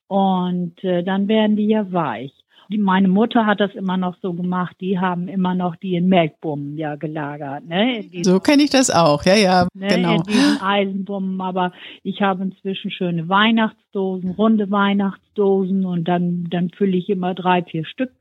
und 0.06 0.82
äh, 0.84 1.02
dann 1.02 1.28
werden 1.28 1.56
die 1.56 1.68
ja 1.68 1.90
weich. 1.90 2.43
Die, 2.70 2.78
meine 2.78 3.08
Mutter 3.08 3.46
hat 3.46 3.60
das 3.60 3.74
immer 3.74 3.96
noch 3.96 4.16
so 4.22 4.32
gemacht. 4.32 4.76
Die 4.80 4.98
haben 4.98 5.28
immer 5.28 5.54
noch 5.54 5.76
die 5.76 5.96
in 5.96 6.08
Melkbummen 6.08 6.76
ja 6.76 6.96
gelagert. 6.96 7.66
Ne? 7.66 8.04
so 8.22 8.40
kenne 8.40 8.62
ich 8.62 8.70
das 8.70 8.90
auch, 8.90 9.24
ja, 9.24 9.34
ja, 9.34 9.68
ne? 9.74 9.88
genau. 9.88 10.16
In 10.16 10.22
diesen 10.22 10.60
Eisenbummen. 10.60 11.40
Aber 11.40 11.72
ich 12.02 12.22
habe 12.22 12.44
inzwischen 12.44 12.90
schöne 12.90 13.28
Weihnachtsdosen, 13.28 14.30
runde 14.30 14.70
Weihnachtsdosen 14.70 15.84
und 15.84 16.08
dann, 16.08 16.46
dann 16.50 16.70
fülle 16.70 16.96
ich 16.96 17.08
immer 17.08 17.34
drei, 17.34 17.62
vier 17.62 17.84
Stück 17.84 18.12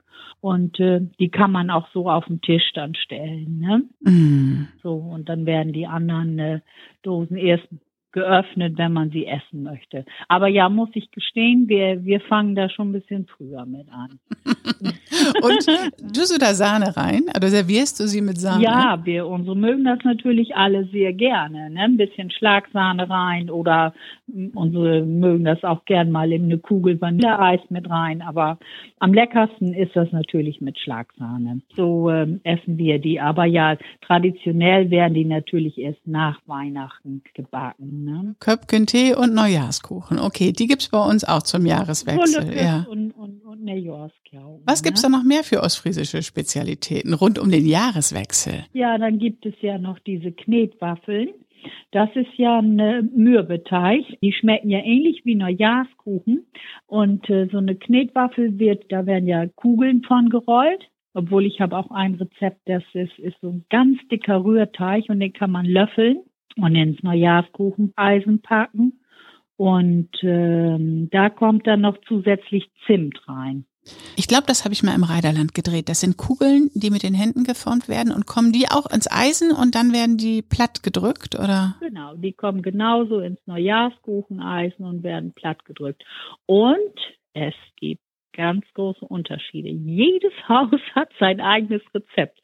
und 0.43 0.77
äh, 0.81 0.99
die 1.19 1.29
kann 1.29 1.51
man 1.53 1.69
auch 1.69 1.87
so 1.93 2.09
auf 2.09 2.25
den 2.25 2.41
Tisch 2.41 2.73
dann 2.73 2.95
stellen. 2.95 3.59
Ne? 3.59 3.83
Mm. 4.11 4.67
So, 4.81 4.95
und 4.95 5.29
dann 5.29 5.45
werden 5.45 5.71
die 5.71 5.87
anderen 5.87 6.37
äh, 6.37 6.59
Dosen 7.01 7.37
erst 7.37 7.65
geöffnet, 8.13 8.77
wenn 8.77 8.93
man 8.93 9.09
sie 9.09 9.25
essen 9.25 9.63
möchte. 9.63 10.05
Aber 10.27 10.47
ja, 10.47 10.69
muss 10.69 10.89
ich 10.93 11.11
gestehen, 11.11 11.67
wir, 11.67 12.05
wir 12.05 12.21
fangen 12.21 12.55
da 12.55 12.69
schon 12.69 12.89
ein 12.89 12.93
bisschen 12.93 13.25
früher 13.25 13.65
mit 13.65 13.87
an. 13.91 14.19
Und 15.41 16.13
tust 16.15 16.35
du 16.35 16.39
da 16.39 16.53
Sahne 16.53 16.95
rein? 16.95 17.23
Oder 17.35 17.49
servierst 17.49 17.99
du 17.99 18.07
sie 18.07 18.21
mit 18.21 18.39
Sahne? 18.39 18.63
Ja, 18.63 18.99
wir 19.03 19.27
unsere 19.27 19.55
mögen 19.55 19.83
das 19.83 19.99
natürlich 20.03 20.55
alle 20.55 20.85
sehr 20.85 21.13
gerne. 21.13 21.69
Ne? 21.71 21.79
Ein 21.81 21.97
bisschen 21.97 22.31
Schlagsahne 22.31 23.09
rein 23.09 23.49
oder 23.49 23.93
unsere 24.53 25.03
mögen 25.03 25.45
das 25.45 25.63
auch 25.63 25.85
gern 25.85 26.11
mal 26.11 26.31
in 26.31 26.43
eine 26.43 26.57
Kugel 26.57 26.99
Vanilleeis 27.01 27.61
mit 27.69 27.89
rein. 27.89 28.21
Aber 28.21 28.57
am 28.99 29.13
leckersten 29.13 29.73
ist 29.73 29.95
das 29.95 30.11
natürlich 30.11 30.61
mit 30.61 30.79
Schlagsahne. 30.79 31.61
So 31.75 32.09
ähm, 32.09 32.41
essen 32.43 32.77
wir 32.77 32.99
die. 32.99 33.19
Aber 33.19 33.45
ja, 33.45 33.77
traditionell 34.01 34.89
werden 34.91 35.13
die 35.13 35.25
natürlich 35.25 35.77
erst 35.77 36.05
nach 36.05 36.39
Weihnachten 36.45 37.23
gebacken. 37.33 38.02
Ne? 38.03 38.35
Köpkentee 38.39 39.15
und 39.15 39.33
Neujahrskuchen. 39.33 40.19
Okay, 40.19 40.51
die 40.51 40.67
gibt's 40.67 40.89
bei 40.89 41.03
uns 41.03 41.23
auch 41.23 41.43
zum 41.43 41.65
Jahreswechsel. 41.65 42.53
Ja. 42.55 42.85
Und, 42.89 43.11
und, 43.11 43.41
und 43.41 43.63
Neujahrskuchen. 43.63 44.63
Was 44.65 44.83
gibt's 44.83 45.01
da 45.01 45.09
noch 45.09 45.23
mehr 45.23 45.43
für 45.43 45.61
ostfriesische 45.61 46.21
Spezialitäten 46.21 47.13
rund 47.13 47.39
um 47.39 47.49
den 47.49 47.65
Jahreswechsel? 47.65 48.65
Ja, 48.73 48.97
dann 48.97 49.19
gibt 49.19 49.45
es 49.45 49.55
ja 49.61 49.77
noch 49.77 49.99
diese 49.99 50.31
Knetwaffeln. 50.31 51.29
Das 51.91 52.09
ist 52.15 52.33
ja 52.35 52.59
ein 52.59 53.11
Mürbeteig. 53.15 54.03
Die 54.21 54.33
schmecken 54.33 54.69
ja 54.69 54.79
ähnlich 54.79 55.21
wie 55.23 55.35
Neujahrskuchen. 55.35 56.45
Und 56.87 57.29
äh, 57.29 57.47
so 57.51 57.57
eine 57.57 57.75
Knetwaffel 57.75 58.59
wird, 58.59 58.91
da 58.91 59.05
werden 59.05 59.27
ja 59.27 59.47
Kugeln 59.47 60.03
von 60.03 60.29
gerollt. 60.29 60.83
Obwohl 61.13 61.45
ich 61.45 61.61
habe 61.61 61.77
auch 61.77 61.91
ein 61.91 62.15
Rezept, 62.15 62.61
das 62.65 62.83
ist, 62.93 63.17
ist 63.19 63.37
so 63.41 63.49
ein 63.49 63.65
ganz 63.69 63.99
dicker 64.11 64.43
Rührteig 64.43 65.05
und 65.09 65.19
den 65.19 65.31
kann 65.31 65.51
man 65.51 65.65
löffeln 65.65 66.23
und 66.57 66.75
ins 66.75 67.01
Neujahrskucheneisen 67.03 68.41
packen. 68.41 68.99
Und 69.55 70.09
ähm, 70.23 71.09
da 71.11 71.29
kommt 71.29 71.67
dann 71.67 71.81
noch 71.81 71.97
zusätzlich 72.07 72.71
Zimt 72.85 73.19
rein. 73.27 73.65
Ich 74.15 74.27
glaube, 74.27 74.45
das 74.47 74.63
habe 74.63 74.73
ich 74.73 74.83
mal 74.83 74.95
im 74.95 75.03
Reiderland 75.03 75.53
gedreht. 75.53 75.89
Das 75.89 75.99
sind 75.99 76.17
Kugeln, 76.17 76.69
die 76.73 76.89
mit 76.89 77.03
den 77.03 77.13
Händen 77.13 77.43
geformt 77.43 77.89
werden 77.89 78.13
und 78.13 78.25
kommen 78.25 78.51
die 78.51 78.67
auch 78.69 78.89
ins 78.89 79.11
Eisen 79.11 79.51
und 79.51 79.75
dann 79.75 79.91
werden 79.91 80.17
die 80.17 80.41
platt 80.41 80.83
gedrückt, 80.83 81.35
oder? 81.35 81.75
Genau, 81.81 82.15
die 82.15 82.33
kommen 82.33 82.61
genauso 82.61 83.19
ins 83.19 83.39
Neujahrskucheneisen 83.45 84.85
und 84.85 85.03
werden 85.03 85.33
platt 85.33 85.65
gedrückt. 85.65 86.03
Und 86.45 86.93
es 87.33 87.53
gibt 87.75 88.01
ganz 88.33 88.65
große 88.73 89.05
Unterschiede. 89.05 89.69
Jedes 89.69 90.33
Haus 90.49 90.79
hat 90.95 91.09
sein 91.19 91.41
eigenes 91.41 91.81
Rezept. 91.93 92.39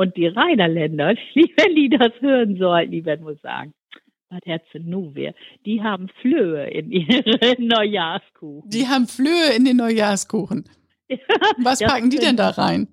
Und 0.00 0.16
die 0.16 0.28
Reiderländer, 0.28 1.08
wenn 1.34 1.74
die 1.76 1.90
das 1.90 2.12
hören 2.20 2.56
sollten, 2.56 2.90
die 2.90 3.04
werden 3.04 3.26
wohl 3.26 3.38
sagen, 3.42 3.74
was 4.30 4.40
Herzen 4.46 4.88
die 5.66 5.82
haben 5.82 6.08
Flöhe 6.22 6.70
in 6.70 6.90
ihren 6.90 7.22
Neujahrskuchen. 7.68 8.70
Die 8.70 8.88
haben 8.88 9.06
Flöhe 9.06 9.54
in 9.54 9.66
den 9.66 9.76
Neujahrskuchen. 9.76 10.64
Was 11.62 11.80
packen 11.80 12.08
die 12.08 12.18
denn 12.18 12.36
da 12.36 12.48
rein? 12.48 12.88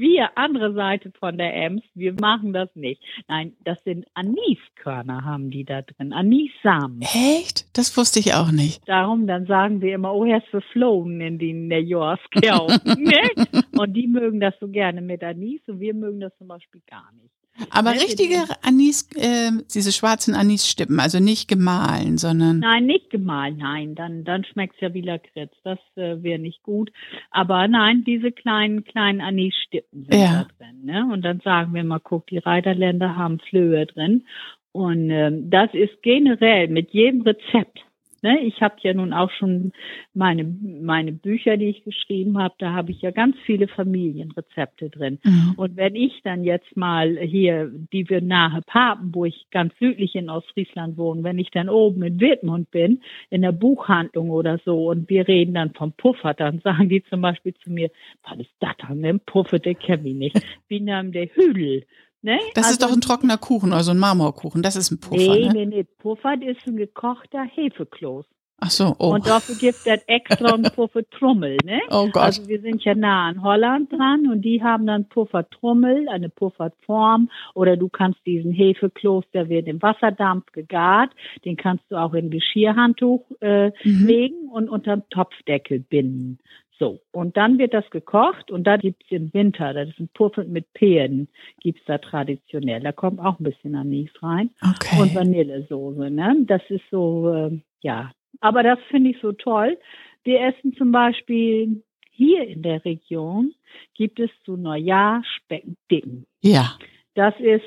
Wir, 0.00 0.30
andere 0.34 0.72
Seite 0.72 1.12
von 1.20 1.36
der 1.36 1.54
Ems, 1.54 1.82
wir 1.92 2.14
machen 2.14 2.54
das 2.54 2.74
nicht. 2.74 3.02
Nein, 3.28 3.52
das 3.64 3.84
sind 3.84 4.06
Aniskörner 4.14 5.26
haben 5.26 5.50
die 5.50 5.64
da 5.64 5.82
drin, 5.82 6.14
Anissamen. 6.14 7.02
Echt? 7.02 7.66
Das 7.76 7.94
wusste 7.98 8.18
ich 8.18 8.32
auch 8.32 8.50
nicht. 8.50 8.80
Darum, 8.88 9.26
dann 9.26 9.44
sagen 9.44 9.82
wir 9.82 9.94
immer, 9.94 10.14
oh, 10.14 10.24
er 10.24 10.38
ist 10.38 10.48
verflogen 10.48 11.20
in 11.20 11.38
die 11.38 11.52
Neujahrskerl. 11.52 12.68
ne? 12.96 13.60
Und 13.78 13.92
die 13.92 14.06
mögen 14.06 14.40
das 14.40 14.54
so 14.58 14.68
gerne 14.68 15.02
mit 15.02 15.22
Anis 15.22 15.60
und 15.66 15.80
wir 15.80 15.92
mögen 15.92 16.20
das 16.20 16.34
zum 16.38 16.48
Beispiel 16.48 16.80
gar 16.88 17.12
nicht. 17.20 17.34
Aber 17.70 17.92
richtige 17.92 18.38
Anis, 18.62 19.08
äh, 19.16 19.50
diese 19.74 19.92
schwarzen 19.92 20.34
Anisstippen, 20.34 21.00
also 21.00 21.20
nicht 21.20 21.48
gemahlen, 21.48 22.18
sondern. 22.18 22.60
Nein, 22.60 22.86
nicht 22.86 23.10
gemahlen, 23.10 23.56
nein, 23.58 23.94
dann, 23.94 24.24
dann 24.24 24.44
schmeckt's 24.44 24.80
ja 24.80 24.94
wie 24.94 25.02
Lakritz. 25.02 25.52
Das 25.64 25.78
äh, 25.96 26.22
wäre 26.22 26.38
nicht 26.38 26.62
gut. 26.62 26.90
Aber 27.30 27.68
nein, 27.68 28.04
diese 28.06 28.32
kleinen, 28.32 28.84
kleinen 28.84 29.20
Anisstippen 29.20 30.04
sind 30.04 30.14
ja. 30.14 30.46
da 30.58 30.64
drin. 30.64 30.84
Ne? 30.84 31.08
Und 31.12 31.22
dann 31.22 31.40
sagen 31.40 31.74
wir 31.74 31.84
mal, 31.84 32.00
guck, 32.00 32.26
die 32.28 32.38
Reiterländer 32.38 33.16
haben 33.16 33.38
Flöhe 33.40 33.86
drin. 33.86 34.24
Und 34.72 35.10
ähm, 35.10 35.50
das 35.50 35.70
ist 35.74 36.02
generell 36.02 36.68
mit 36.68 36.90
jedem 36.90 37.22
Rezept 37.22 37.80
Ne? 38.22 38.40
Ich 38.40 38.60
habe 38.60 38.76
ja 38.82 38.94
nun 38.94 39.12
auch 39.12 39.30
schon 39.30 39.72
meine, 40.14 40.44
meine 40.44 41.12
Bücher, 41.12 41.56
die 41.56 41.66
ich 41.66 41.84
geschrieben 41.84 42.38
habe, 42.38 42.54
da 42.58 42.72
habe 42.72 42.90
ich 42.90 43.00
ja 43.02 43.10
ganz 43.10 43.36
viele 43.44 43.68
Familienrezepte 43.68 44.90
drin. 44.90 45.18
Mhm. 45.24 45.54
Und 45.56 45.76
wenn 45.76 45.94
ich 45.94 46.20
dann 46.22 46.44
jetzt 46.44 46.76
mal 46.76 47.18
hier, 47.18 47.70
die 47.92 48.08
wir 48.08 48.20
nahe 48.20 48.62
Papen, 48.62 49.14
wo 49.14 49.24
ich 49.24 49.46
ganz 49.50 49.72
südlich 49.78 50.14
in 50.14 50.30
Ostfriesland 50.30 50.96
wohne, 50.96 51.22
wenn 51.22 51.38
ich 51.38 51.50
dann 51.50 51.68
oben 51.68 52.02
in 52.02 52.20
Wittmund 52.20 52.70
bin, 52.70 53.02
in 53.30 53.42
der 53.42 53.52
Buchhandlung 53.52 54.30
oder 54.30 54.58
so, 54.64 54.88
und 54.90 55.08
wir 55.08 55.26
reden 55.26 55.54
dann 55.54 55.72
vom 55.72 55.92
Puffer, 55.92 56.34
dann 56.34 56.60
sagen 56.60 56.88
die 56.88 57.02
zum 57.04 57.20
Beispiel 57.20 57.54
zu 57.54 57.70
mir, 57.70 57.90
was 58.22 58.38
ist 58.38 58.50
das 58.60 58.76
denn, 58.88 59.20
Puffer, 59.20 59.58
der 59.58 59.74
kenn 59.74 60.04
ich 60.04 60.14
nicht. 60.14 60.40
Wie 60.68 60.80
nahm 60.80 61.12
der 61.12 61.26
Hüdel? 61.26 61.84
Ne? 62.22 62.38
Das 62.54 62.64
also, 62.64 62.72
ist 62.72 62.82
doch 62.82 62.92
ein 62.92 63.00
trockener 63.00 63.38
Kuchen, 63.38 63.72
also 63.72 63.92
ein 63.92 63.98
Marmorkuchen. 63.98 64.62
Das 64.62 64.76
ist 64.76 64.90
ein 64.90 65.00
Puffer. 65.00 65.16
Nee, 65.16 65.46
ne? 65.46 65.52
nee, 65.52 65.66
nee. 65.66 65.84
Puffer 65.84 66.34
ist 66.42 66.66
ein 66.66 66.76
gekochter 66.76 67.44
Hefekloß. 67.44 68.26
Ach 68.62 68.70
so, 68.70 68.94
oh. 68.98 69.14
Und 69.14 69.26
dafür 69.26 69.54
gibt 69.54 69.86
es 69.86 70.02
extra 70.06 70.52
einen 70.52 70.64
Puffertrummel, 70.74 71.56
ne? 71.64 71.80
Oh 71.90 72.08
Gott. 72.08 72.22
Also 72.22 72.46
wir 72.46 72.60
sind 72.60 72.84
ja 72.84 72.94
nah 72.94 73.28
an 73.28 73.42
Holland 73.42 73.90
dran 73.90 74.30
und 74.30 74.42
die 74.42 74.62
haben 74.62 74.86
dann 74.86 75.08
Puffertrummel, 75.08 76.10
eine 76.10 76.28
Pufferform 76.28 77.30
oder 77.54 77.78
du 77.78 77.88
kannst 77.88 78.20
diesen 78.26 78.52
Hefekloß, 78.52 79.24
der 79.32 79.48
wird 79.48 79.66
im 79.66 79.80
Wasserdampf 79.80 80.52
gegart, 80.52 81.10
den 81.46 81.56
kannst 81.56 81.84
du 81.88 81.96
auch 81.96 82.12
in 82.12 82.26
ein 82.26 82.30
Geschirrhandtuch 82.30 83.24
äh, 83.40 83.68
mhm. 83.82 84.06
legen 84.06 84.48
und 84.52 84.68
unterm 84.68 85.04
Topfdeckel 85.08 85.80
binden. 85.80 86.38
So, 86.80 86.98
und 87.12 87.36
dann 87.36 87.58
wird 87.58 87.74
das 87.74 87.88
gekocht 87.90 88.50
und 88.50 88.64
da 88.64 88.78
gibt's 88.78 89.04
im 89.10 89.34
Winter, 89.34 89.74
das 89.74 89.90
ist 89.90 90.00
ein 90.00 90.08
Puffer 90.14 90.44
mit 90.44 90.72
Peren, 90.72 91.28
gibt's 91.60 91.82
da 91.84 91.98
traditionell. 91.98 92.80
Da 92.80 92.90
kommt 92.90 93.20
auch 93.20 93.38
ein 93.38 93.44
bisschen 93.44 93.74
Anis 93.74 94.10
rein 94.22 94.48
okay. 94.62 94.98
und 94.98 95.14
Vanillesoße. 95.14 96.10
Ne? 96.10 96.36
Das 96.46 96.62
ist 96.70 96.84
so, 96.90 97.30
äh, 97.34 97.60
ja, 97.82 98.12
aber 98.40 98.62
das 98.62 98.78
finde 98.88 99.10
ich 99.10 99.18
so 99.20 99.32
toll. 99.32 99.76
Wir 100.24 100.40
essen 100.40 100.72
zum 100.72 100.90
Beispiel 100.90 101.82
hier 102.12 102.48
in 102.48 102.62
der 102.62 102.82
Region, 102.82 103.52
gibt 103.92 104.18
es 104.18 104.30
zu 104.46 104.56
Neujahr 104.56 105.22
Speckdicken. 105.36 106.24
Ja. 106.40 106.78
Das 107.12 107.34
ist 107.40 107.64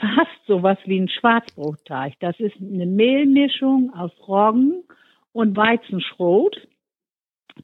fast 0.00 0.46
sowas 0.46 0.78
wie 0.86 1.00
ein 1.00 1.08
Schwarzbrotteig. 1.10 2.14
Das 2.20 2.40
ist 2.40 2.56
eine 2.62 2.86
Mehlmischung 2.86 3.92
aus 3.94 4.12
Roggen 4.26 4.84
und 5.32 5.54
Weizenschrot 5.54 6.66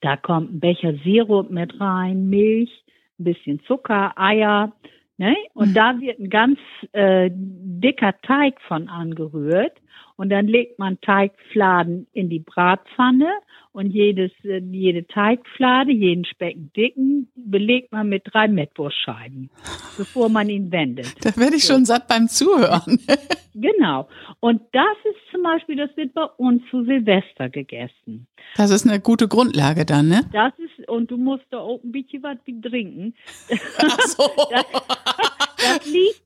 da 0.01 0.17
kommt 0.17 0.53
ein 0.53 0.61
Becher 0.61 0.95
Sirup 1.05 1.51
mit 1.51 1.81
rein, 1.81 2.29
Milch, 2.29 2.85
ein 3.19 3.25
bisschen 3.25 3.61
Zucker, 3.65 4.13
Eier. 4.17 4.73
Ne? 5.19 5.37
Und 5.53 5.71
mhm. 5.71 5.75
da 5.75 6.01
wird 6.01 6.19
ein 6.19 6.31
ganz 6.31 6.59
äh, 6.93 7.31
dicker 7.33 8.15
Teig 8.23 8.61
von 8.63 8.89
angerührt. 8.89 9.77
Und 10.17 10.31
dann 10.31 10.47
legt 10.47 10.79
man 10.79 11.01
Teigfladen 11.01 12.07
in 12.13 12.29
die 12.29 12.41
Bratpfanne 12.41 13.31
und 13.73 13.91
jedes, 13.91 14.33
äh, 14.45 14.59
jede 14.59 15.07
Teigflade, 15.07 15.93
jeden 15.93 16.25
Specken 16.25 16.71
dicken, 16.77 17.31
belegt 17.35 17.93
man 17.93 18.09
mit 18.09 18.25
drei 18.27 18.49
Mettwurstscheiben, 18.49 19.51
bevor 19.97 20.29
man 20.29 20.49
ihn 20.49 20.73
wendet. 20.73 21.15
Da 21.25 21.37
werde 21.37 21.57
ich 21.57 21.65
so. 21.65 21.75
schon 21.75 21.85
satt 21.85 22.09
beim 22.09 22.29
Zuhören. 22.29 23.01
genau. 23.55 24.09
Und 24.41 24.63
das 24.73 24.97
ist 25.05 25.31
zum 25.31 25.43
Beispiel, 25.43 25.77
das 25.77 25.97
wird 25.97 26.13
bei 26.15 26.25
uns 26.37 26.63
zu 26.71 26.85
Silvester 26.85 27.49
gegessen. 27.49 28.27
Das 28.57 28.71
ist 28.71 28.87
eine 28.87 29.01
gute 29.01 29.29
Grundlage 29.29 29.87
dann, 29.87 30.09
ne? 30.09 30.23
Das 30.33 30.53
ist, 30.59 30.89
und 30.89 31.11
du 31.11 31.17
musst 31.17 31.45
da 31.51 31.59
auch 31.59 31.83
ein 31.85 31.93
bisschen 31.93 32.23
was 32.23 32.37
trinken. 32.63 33.15
Ach 33.79 34.01
so. 34.01 34.31
das, 34.51 34.67
das 35.57 35.87
liegt 35.87 36.23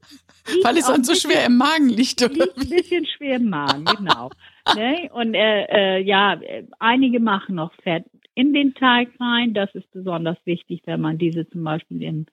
Weil 0.63 0.77
es 0.77 0.87
dann 0.87 1.05
so 1.05 1.15
schwer 1.15 1.47
im 1.47 1.57
Magen 1.57 1.89
liegt, 1.89 2.23
oder? 2.23 2.35
Liegt 2.35 2.59
ein 2.59 2.69
bisschen 2.69 3.07
schwer 3.07 3.37
im 3.37 3.49
Magen, 3.49 3.85
genau. 3.85 4.31
ne? 4.77 5.11
Und 5.13 5.35
äh, 5.35 5.65
äh, 5.99 6.03
ja, 6.03 6.39
einige 6.79 7.21
machen 7.21 7.57
noch 7.57 7.73
Fett 7.83 8.05
in 8.35 8.53
den 8.53 8.75
Teig 8.75 9.11
rein. 9.21 9.55
Das 9.55 9.75
ist 9.75 9.91
besonders 9.93 10.37
wichtig, 10.45 10.83
wenn 10.85 11.01
man 11.01 11.19
diese 11.19 11.49
zum 11.49 11.65
Beispiel 11.65 12.03
im 12.03 12.27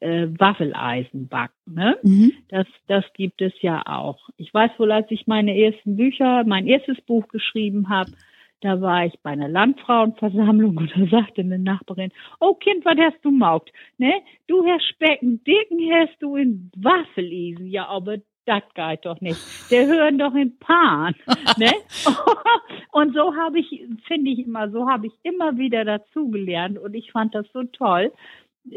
äh, 0.00 0.26
Waffeleisen 0.38 1.28
backt. 1.28 1.54
Ne? 1.66 1.96
Mhm. 2.02 2.32
Das, 2.48 2.66
das 2.86 3.04
gibt 3.14 3.40
es 3.40 3.52
ja 3.60 3.82
auch. 3.86 4.28
Ich 4.36 4.52
weiß 4.52 4.72
wohl, 4.78 4.92
als 4.92 5.10
ich 5.10 5.26
meine 5.26 5.58
ersten 5.58 5.96
Bücher, 5.96 6.44
mein 6.44 6.66
erstes 6.66 7.00
Buch 7.02 7.28
geschrieben 7.28 7.88
habe, 7.88 8.12
da 8.60 8.80
war 8.80 9.06
ich 9.06 9.14
bei 9.22 9.30
einer 9.30 9.48
Landfrauenversammlung 9.48 10.76
und 10.76 10.92
da 10.96 11.06
sagte 11.06 11.42
eine 11.42 11.58
Nachbarin, 11.58 12.12
oh 12.40 12.54
Kind, 12.54 12.84
was 12.84 12.96
hast 12.98 13.24
du 13.24 13.30
maugt? 13.30 13.72
Ne? 13.98 14.14
Du 14.46 14.64
Herr 14.64 14.80
Specken, 14.80 15.42
Dicken 15.44 15.78
hast 15.92 16.16
du 16.20 16.36
in 16.36 16.70
Waffeleisen. 16.76 17.66
Ja, 17.66 17.86
aber 17.86 18.18
das 18.46 18.62
geht 18.74 19.04
doch 19.04 19.20
nicht. 19.20 19.40
Der 19.70 19.86
hören 19.86 20.18
doch 20.18 20.34
in 20.34 20.58
Pan. 20.58 21.14
ne? 21.58 21.72
und 22.92 23.14
so 23.14 23.34
habe 23.34 23.58
ich, 23.58 23.84
finde 24.06 24.30
ich 24.30 24.46
immer, 24.46 24.70
so 24.70 24.88
habe 24.88 25.08
ich 25.08 25.12
immer 25.22 25.58
wieder 25.58 25.84
dazugelernt 25.84 26.78
und 26.78 26.94
ich 26.94 27.12
fand 27.12 27.34
das 27.34 27.46
so 27.52 27.64
toll, 27.64 28.12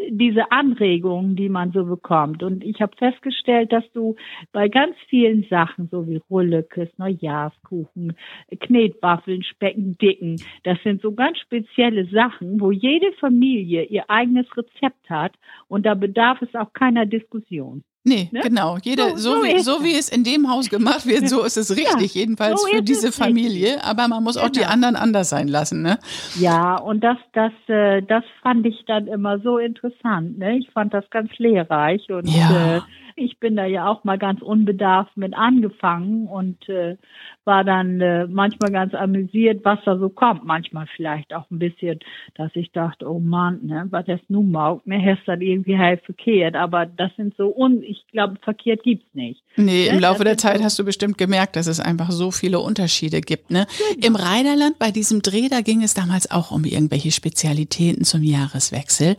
diese 0.10 0.51
Anregungen, 0.51 1.36
die 1.36 1.50
man 1.50 1.72
so 1.72 1.86
bekommt. 1.86 2.43
Und 2.43 2.63
ich 2.63 2.81
habe 2.81 2.96
festgestellt, 2.98 3.72
dass 3.72 3.84
du 3.93 4.15
bei 4.51 4.67
ganz 4.67 4.96
vielen 5.10 5.43
Sachen, 5.50 5.88
so 5.89 6.08
wie 6.08 6.22
Rullekes, 6.29 6.89
Neujahrskuchen, 6.98 8.15
Knetwaffeln, 8.60 9.43
Specken, 9.43 9.98
Dicken, 9.98 10.41
das 10.63 10.77
sind 10.84 11.01
so 11.01 11.13
ganz 11.13 11.39
spezielle 11.39 12.05
Sachen, 12.05 12.60
wo 12.60 12.72
jede 12.72 13.12
Familie 13.13 13.84
ihr 13.84 14.10
eigenes 14.10 14.46
Rezept 14.55 15.10
hat 15.10 15.34
und 15.67 15.86
da 15.86 15.96
bedarf 15.96 16.41
es 16.41 16.53
auch 16.55 16.74
keiner 16.74 17.05
Diskussion. 17.05 17.84
Nee, 18.06 18.29
ne? 18.32 18.39
genau. 18.41 18.77
Jeder, 18.82 19.18
so, 19.18 19.18
so, 19.18 19.36
so, 19.36 19.44
wie, 19.44 19.60
so, 19.60 19.84
wie, 19.84 19.94
es 19.98 20.10
in 20.10 20.24
dem 20.24 20.50
Haus 20.50 20.70
gemacht 20.70 21.06
wird, 21.06 21.27
so 21.29 21.44
ist 21.44 21.58
es 21.58 21.75
richtig, 21.75 22.15
ja, 22.15 22.22
jedenfalls 22.22 22.65
für 22.65 22.82
diese 22.82 23.12
Familie. 23.12 23.74
Richtig. 23.74 23.84
Aber 23.84 24.08
man 24.08 24.24
muss 24.24 24.36
genau. 24.36 24.48
auch 24.48 24.51
die 24.51 24.60
genau. 24.60 24.72
anderen 24.72 24.96
anders 24.96 25.29
sein 25.29 25.48
lassen, 25.48 25.82
ne? 25.82 26.00
Ja, 26.39 26.75
und 26.77 27.03
das, 27.03 27.18
das, 27.34 27.51
äh, 27.68 28.01
das 28.01 28.24
fand 28.41 28.65
ich 28.65 28.86
dann 28.88 29.08
immer 29.08 29.39
so 29.39 29.58
interessant. 29.58 30.38
Ne? 30.38 30.58
Ich 30.58 30.70
fand 30.72 30.94
das 30.94 31.10
ganz 31.10 31.29
lehrreich 31.38 32.10
und 32.10 32.27
ja. 32.27 32.77
äh, 32.77 32.82
ich 33.19 33.39
bin 33.39 33.55
da 33.55 33.65
ja 33.65 33.88
auch 33.88 34.03
mal 34.03 34.17
ganz 34.17 34.41
unbedarft 34.41 35.15
mit 35.17 35.33
angefangen 35.33 36.27
und 36.27 36.67
äh, 36.69 36.97
war 37.45 37.63
dann 37.63 37.99
äh, 37.99 38.27
manchmal 38.27 38.71
ganz 38.71 38.93
amüsiert, 38.93 39.65
was 39.65 39.79
da 39.85 39.97
so 39.97 40.09
kommt. 40.09 40.45
Manchmal 40.45 40.88
vielleicht 40.95 41.33
auch 41.33 41.49
ein 41.51 41.59
bisschen, 41.59 41.99
dass 42.35 42.51
ich 42.55 42.71
dachte, 42.71 43.09
oh 43.09 43.19
Mann, 43.19 43.59
ne, 43.65 43.88
was 43.89 44.05
das 44.05 44.19
nun 44.27 44.51
mag, 44.51 44.85
ne, 44.85 45.03
hast 45.03 45.27
dann 45.27 45.41
irgendwie 45.41 45.77
halt 45.77 46.01
verkehrt. 46.05 46.55
Aber 46.55 46.85
das 46.85 47.11
sind 47.17 47.35
so 47.38 47.53
un, 47.55 47.83
ich 47.83 48.05
glaube, 48.11 48.38
verkehrt 48.41 48.83
gibt's 48.83 49.13
nicht. 49.13 49.41
Nee, 49.55 49.88
ne? 49.88 49.95
im 49.95 49.99
Laufe 49.99 50.23
der 50.23 50.38
Zeit 50.38 50.61
hast 50.63 50.79
du 50.79 50.85
bestimmt 50.85 51.17
gemerkt, 51.17 51.55
dass 51.55 51.67
es 51.67 51.79
einfach 51.79 52.11
so 52.11 52.31
viele 52.31 52.59
Unterschiede 52.59 53.21
gibt. 53.21 53.51
Ne? 53.51 53.65
Genau. 53.95 54.07
Im 54.07 54.15
Rheiderland 54.15 54.79
bei 54.79 54.91
diesem 54.91 55.21
Dreh, 55.21 55.49
da 55.49 55.61
ging 55.61 55.83
es 55.83 55.93
damals 55.93 56.31
auch 56.31 56.51
um 56.51 56.63
irgendwelche 56.63 57.11
Spezialitäten 57.11 58.03
zum 58.03 58.23
Jahreswechsel. 58.23 59.15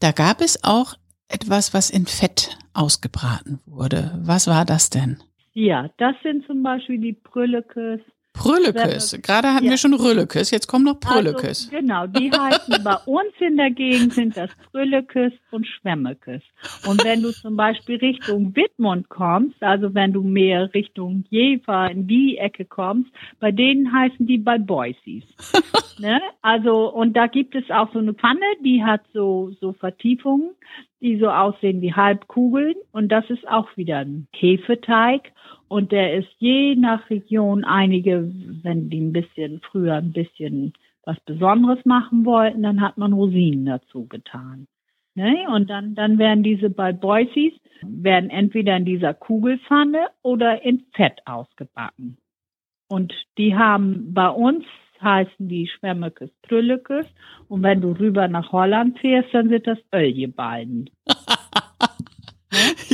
Da 0.00 0.12
gab 0.12 0.40
es 0.40 0.62
auch 0.64 0.94
etwas, 1.28 1.74
was 1.74 1.90
in 1.90 2.06
Fett 2.06 2.58
ausgebraten 2.74 3.60
wurde. 3.66 4.18
Was 4.22 4.46
war 4.46 4.64
das 4.64 4.90
denn? 4.90 5.18
Ja, 5.52 5.90
das 5.98 6.14
sind 6.22 6.46
zum 6.46 6.62
Beispiel 6.62 6.98
die 6.98 7.12
Brüllekes. 7.12 8.00
Brüllekes. 8.38 9.20
Gerade 9.22 9.54
hatten 9.54 9.66
ja. 9.66 9.72
wir 9.72 9.78
schon 9.78 9.94
Rüllekes, 9.94 10.50
jetzt 10.50 10.66
kommen 10.66 10.84
noch 10.84 11.00
Brüllekes. 11.00 11.70
Also, 11.70 11.76
genau, 11.76 12.06
die 12.06 12.30
heißen 12.38 12.82
bei 12.84 12.96
uns 13.06 13.32
in 13.40 13.56
der 13.56 13.70
Gegend 13.70 14.14
sind 14.14 14.36
das 14.36 14.50
Brüllekes 14.72 15.32
und 15.50 15.66
Schwemmekes. 15.66 16.42
Und 16.86 17.04
wenn 17.04 17.22
du 17.22 17.32
zum 17.32 17.56
Beispiel 17.56 17.96
Richtung 17.96 18.54
Wittmund 18.54 19.08
kommst, 19.08 19.62
also 19.62 19.94
wenn 19.94 20.12
du 20.12 20.22
mehr 20.22 20.72
Richtung 20.74 21.24
Jever 21.30 21.90
in 21.90 22.06
die 22.06 22.38
Ecke 22.38 22.64
kommst, 22.64 23.10
bei 23.40 23.50
denen 23.50 23.92
heißen 23.92 24.26
die 24.26 24.38
bei 24.38 24.58
Boissies. 24.58 25.24
ne? 25.98 26.20
Also, 26.42 26.92
und 26.92 27.14
da 27.14 27.26
gibt 27.26 27.54
es 27.54 27.70
auch 27.70 27.92
so 27.92 27.98
eine 27.98 28.14
Pfanne, 28.14 28.46
die 28.64 28.84
hat 28.84 29.02
so, 29.12 29.50
so 29.60 29.72
Vertiefungen 29.72 30.50
die 31.00 31.18
so 31.18 31.28
aussehen 31.28 31.80
wie 31.80 31.94
Halbkugeln. 31.94 32.74
Und 32.92 33.08
das 33.08 33.28
ist 33.30 33.46
auch 33.48 33.68
wieder 33.76 33.98
ein 33.98 34.26
Hefeteig. 34.32 35.32
Und 35.68 35.92
der 35.92 36.14
ist 36.14 36.28
je 36.38 36.74
nach 36.74 37.08
Region 37.10 37.64
einige, 37.64 38.30
wenn 38.62 38.88
die 38.90 39.00
ein 39.00 39.12
bisschen 39.12 39.60
früher 39.60 39.94
ein 39.94 40.12
bisschen 40.12 40.72
was 41.04 41.18
Besonderes 41.20 41.84
machen 41.84 42.24
wollten, 42.24 42.62
dann 42.62 42.80
hat 42.80 42.98
man 42.98 43.12
Rosinen 43.12 43.66
dazu 43.66 44.06
getan. 44.06 44.66
Ne? 45.14 45.46
Und 45.52 45.70
dann, 45.70 45.94
dann 45.94 46.18
werden 46.18 46.42
diese 46.42 46.70
bei 46.70 46.92
Boissies, 46.92 47.54
werden 47.82 48.30
entweder 48.30 48.76
in 48.76 48.84
dieser 48.84 49.14
Kugelpfanne 49.14 50.08
oder 50.22 50.62
in 50.62 50.84
Fett 50.92 51.20
ausgebacken. 51.26 52.18
Und 52.88 53.12
die 53.36 53.54
haben 53.54 54.14
bei 54.14 54.28
uns 54.28 54.64
heißen 55.00 55.48
die 55.48 55.68
Schwemmekes 55.68 56.30
Prüllekes. 56.42 57.06
Und 57.48 57.62
wenn 57.62 57.80
du 57.80 57.92
rüber 57.92 58.28
nach 58.28 58.52
Holland 58.52 58.98
fährst, 58.98 59.32
dann 59.32 59.48
sind 59.48 59.66
das 59.66 59.78
Öljeballen. 59.94 60.90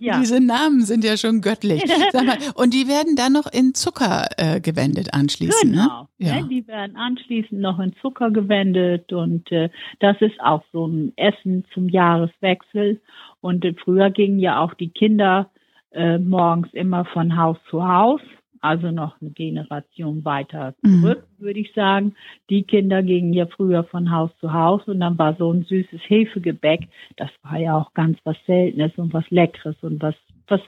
Ja. 0.00 0.18
Diese 0.18 0.40
Namen 0.40 0.80
sind 0.80 1.04
ja 1.04 1.18
schon 1.18 1.42
göttlich. 1.42 1.84
Mal, 2.14 2.38
und 2.54 2.72
die 2.72 2.88
werden 2.88 3.16
dann 3.16 3.34
noch 3.34 3.46
in 3.52 3.74
Zucker 3.74 4.28
äh, 4.38 4.58
gewendet 4.60 5.12
anschließend, 5.12 5.72
ne? 5.72 5.82
genau. 5.82 6.08
ne? 6.18 6.26
Ja. 6.26 6.36
ja. 6.38 6.42
Die 6.42 6.66
werden 6.66 6.96
anschließend 6.96 7.60
noch 7.60 7.78
in 7.78 7.94
Zucker 8.00 8.30
gewendet 8.30 9.12
und 9.12 9.52
äh, 9.52 9.68
das 9.98 10.16
ist 10.20 10.40
auch 10.40 10.62
so 10.72 10.86
ein 10.86 11.12
Essen 11.16 11.66
zum 11.74 11.90
Jahreswechsel. 11.90 13.00
Und 13.42 13.64
äh, 13.64 13.74
früher 13.74 14.10
gingen 14.10 14.38
ja 14.38 14.60
auch 14.60 14.72
die 14.72 14.88
Kinder 14.88 15.50
äh, 15.92 16.18
morgens 16.18 16.72
immer 16.72 17.04
von 17.04 17.36
Haus 17.36 17.58
zu 17.68 17.86
Haus 17.86 18.22
also 18.60 18.90
noch 18.90 19.20
eine 19.20 19.30
Generation 19.30 20.24
weiter 20.24 20.74
mhm. 20.82 21.00
zurück, 21.00 21.26
mhm. 21.38 21.44
würde 21.44 21.60
ich 21.60 21.72
sagen. 21.72 22.14
Die 22.48 22.62
Kinder 22.62 23.02
gingen 23.02 23.32
ja 23.32 23.46
früher 23.46 23.84
von 23.84 24.10
Haus 24.10 24.30
zu 24.40 24.52
Haus 24.52 24.86
und 24.86 25.00
dann 25.00 25.18
war 25.18 25.36
so 25.36 25.52
ein 25.52 25.64
süßes 25.64 26.00
Hefegebäck. 26.06 26.88
Das 27.16 27.30
war 27.42 27.58
ja 27.58 27.76
auch 27.76 27.94
ganz 27.94 28.18
was 28.24 28.36
Seltenes 28.46 28.92
und 28.96 29.12
was 29.12 29.28
Leckeres 29.30 29.76
und 29.82 30.02
was, 30.02 30.14
was, 30.48 30.60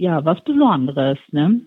ja, 0.00 0.24
was 0.24 0.42
Besonderes, 0.44 1.18
ne? 1.30 1.60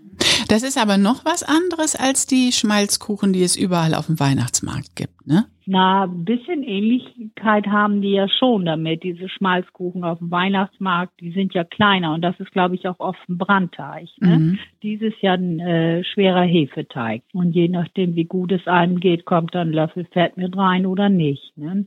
Das 0.49 0.63
ist 0.63 0.81
aber 0.81 0.97
noch 0.97 1.23
was 1.23 1.43
anderes 1.43 1.95
als 1.95 2.25
die 2.25 2.51
Schmalzkuchen, 2.51 3.31
die 3.31 3.43
es 3.43 3.55
überall 3.55 3.93
auf 3.93 4.07
dem 4.07 4.19
Weihnachtsmarkt 4.19 4.95
gibt, 4.95 5.27
ne? 5.27 5.45
Na, 5.65 6.03
ein 6.03 6.25
bisschen 6.25 6.63
Ähnlichkeit 6.63 7.67
haben 7.67 8.01
die 8.01 8.11
ja 8.11 8.27
schon 8.27 8.65
damit. 8.65 9.03
Diese 9.03 9.29
Schmalzkuchen 9.29 10.03
auf 10.03 10.17
dem 10.17 10.29
Weihnachtsmarkt, 10.29 11.13
die 11.21 11.31
sind 11.31 11.53
ja 11.53 11.63
kleiner 11.63 12.13
und 12.13 12.21
das 12.21 12.37
ist, 12.39 12.51
glaube 12.51 12.75
ich, 12.75 12.87
auch 12.87 12.99
oft 12.99 13.19
ein 13.29 13.37
Brandteig. 13.37 14.09
Ne? 14.19 14.39
Mhm. 14.39 14.59
Dieses 14.81 15.13
ja 15.21 15.33
ein 15.33 15.59
äh, 15.59 16.03
schwerer 16.03 16.43
Hefeteig. 16.43 17.23
Und 17.31 17.53
je 17.53 17.69
nachdem, 17.69 18.15
wie 18.15 18.25
gut 18.25 18.51
es 18.51 18.67
einem 18.67 18.99
geht, 18.99 19.23
kommt 19.23 19.55
dann 19.55 19.69
ein 19.69 19.73
Löffel 19.73 20.05
Fett 20.11 20.35
mit 20.35 20.57
rein 20.57 20.85
oder 20.85 21.07
nicht. 21.07 21.53
Ne? 21.55 21.85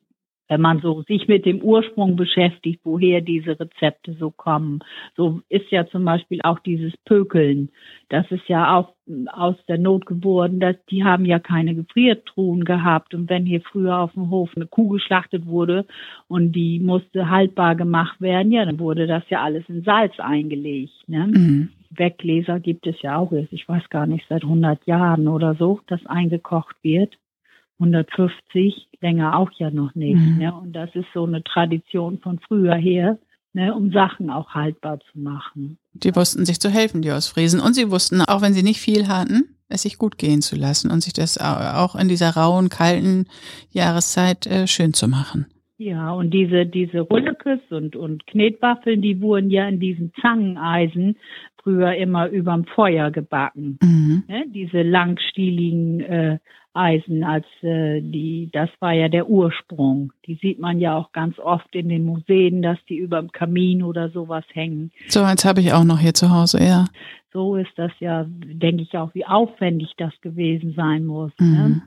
Wenn 0.49 0.61
man 0.61 0.81
so 0.81 1.03
sich 1.03 1.29
mit 1.29 1.45
dem 1.45 1.61
Ursprung 1.61 2.17
beschäftigt, 2.17 2.81
woher 2.85 3.21
diese 3.21 3.59
Rezepte 3.59 4.15
so 4.15 4.31
kommen. 4.31 4.81
So 5.17 5.41
ist 5.49 5.71
ja 5.71 5.87
zum 5.87 6.05
Beispiel 6.05 6.41
auch 6.43 6.59
dieses 6.61 6.97
Pökeln. 7.05 7.71
Das 8.09 8.31
ist 8.31 8.49
ja 8.49 8.77
auch 8.77 8.95
aus 9.33 9.57
der 9.67 9.79
Not 9.79 10.07
geboren, 10.07 10.61
dass 10.61 10.77
die 10.91 11.05
haben 11.05 11.25
ja 11.25 11.39
keine 11.39 11.75
Gefriertruhen 11.75 12.65
gehabt. 12.65 13.15
Und 13.15 13.29
wenn 13.29 13.47
hier 13.47 13.61
früher 13.61 13.99
auf 13.99 14.13
dem 14.13 14.31
Hof 14.31 14.51
eine 14.57 14.67
Kuh 14.67 14.89
geschlachtet 14.89 15.47
wurde 15.47 15.87
und 16.29 16.53
die 16.53 16.81
musste 16.81 17.31
haltbar 17.31 17.75
gemacht 17.75 18.21
werden, 18.21 18.53
ja, 18.53 18.65
dann 18.65 18.79
wurde 18.79 19.07
das 19.07 19.25
ja 19.29 19.43
alles 19.43 19.65
in 19.69 19.83
Salz 19.83 20.19
eingelegt. 20.19 20.93
Ne? 21.07 21.27
Mhm. 21.27 21.69
Weggläser 21.91 22.61
gibt 22.61 22.87
es 22.87 23.01
ja 23.03 23.17
auch 23.17 23.33
jetzt, 23.33 23.53
ich 23.53 23.69
weiß 23.69 23.89
gar 23.91 24.07
nicht, 24.07 24.27
seit 24.29 24.43
100 24.43 24.87
Jahren 24.87 25.29
oder 25.29 25.55
so, 25.55 25.81
das 25.87 26.05
eingekocht 26.07 26.77
wird. 26.83 27.17
150, 27.79 28.89
länger 29.01 29.37
auch 29.37 29.51
ja 29.59 29.71
noch 29.71 29.95
nicht. 29.95 30.17
Mhm. 30.17 30.39
Ne? 30.39 30.55
Und 30.55 30.73
das 30.73 30.91
ist 30.95 31.07
so 31.15 31.25
eine 31.25 31.43
Tradition 31.45 32.19
von 32.19 32.39
früher 32.39 32.75
her, 32.75 33.19
ne, 33.53 33.75
um 33.75 33.91
Sachen 33.91 34.31
auch 34.31 34.55
haltbar 34.55 35.01
zu 35.01 35.19
machen. 35.19 35.79
Die 35.93 36.15
wussten 36.15 36.45
sich 36.45 36.61
zu 36.61 36.71
helfen, 36.71 37.03
die 37.03 37.11
aus 37.11 37.29
Friesen. 37.29 37.61
Und 37.61 37.75
sie 37.75 37.91
wussten, 37.91 38.23
auch 38.23 38.43
wenn 38.43 38.55
sie 38.55 38.63
nicht 38.63 38.81
viel 38.81 39.09
hatten, 39.09 39.57
es 39.69 39.83
sich 39.83 39.99
gut 39.99 40.19
gehen 40.19 40.43
zu 40.43 40.57
lassen 40.57 40.91
und 40.91 41.03
sich 41.03 41.13
das 41.13 41.39
auch 41.39 41.97
in 41.97 42.09
dieser 42.09 42.31
rauen, 42.31 42.69
kalten 42.69 43.27
Jahreszeit 43.71 44.47
äh, 44.47 44.67
schön 44.67 44.95
zu 44.95 45.09
machen. 45.09 45.47
Ja, 45.79 46.13
und 46.13 46.31
diese, 46.31 46.65
diese 46.65 47.01
Rullekes 47.01 47.61
und, 47.71 47.97
und 47.97 48.27
Knetwaffeln, 48.27 49.03
die 49.03 49.21
wurden 49.21 49.51
ja 49.51 49.69
in 49.69 49.79
diesen 49.79 50.13
Zangeneisen 50.23 51.17
früher 51.63 51.95
immer 51.97 52.29
überm 52.29 52.65
Feuer 52.65 53.11
gebacken. 53.11 53.79
Mhm. 53.83 54.23
Ne? 54.29 54.45
Diese 54.49 54.83
langstieligen 54.83 56.01
äh, 56.01 56.39
Eisen 56.77 57.25
als 57.25 57.47
äh, 57.63 58.01
die, 58.01 58.51
das 58.53 58.71
war 58.81 58.93
ja 58.93 59.09
der 59.09 59.29
Ursprung. 59.29 60.13
Die 60.27 60.35
sieht 60.37 60.59
man 60.59 60.79
ja 60.79 60.97
auch 60.97 61.13
ganz 61.13 61.39
oft 61.39 61.75
in 61.75 61.89
den 61.89 62.05
Museen, 62.05 62.63
dass 62.63 62.79
die 62.89 62.97
über 62.97 63.21
dem 63.21 63.33
Kamin 63.33 63.83
oder 63.83 64.11
sowas 64.11 64.45
hängen. 64.53 64.93
So 65.09 65.23
eins 65.23 65.45
habe 65.45 65.61
ich 65.61 65.73
auch 65.73 65.85
noch 65.85 65.99
hier 65.99 66.15
zu 66.15 66.31
Hause, 66.31 66.63
ja. 66.63 66.85
So 67.33 67.57
ist 67.57 67.73
das 67.77 67.93
ja, 68.01 68.27
denke 68.29 68.83
ich 68.83 68.97
auch, 68.97 69.15
wie 69.15 69.27
aufwendig 69.27 69.93
das 69.97 70.13
gewesen 70.21 70.75
sein 70.77 71.05
muss. 71.05 71.33
Ne? 71.39 71.47
Mhm. 71.47 71.53
Ne? 71.53 71.83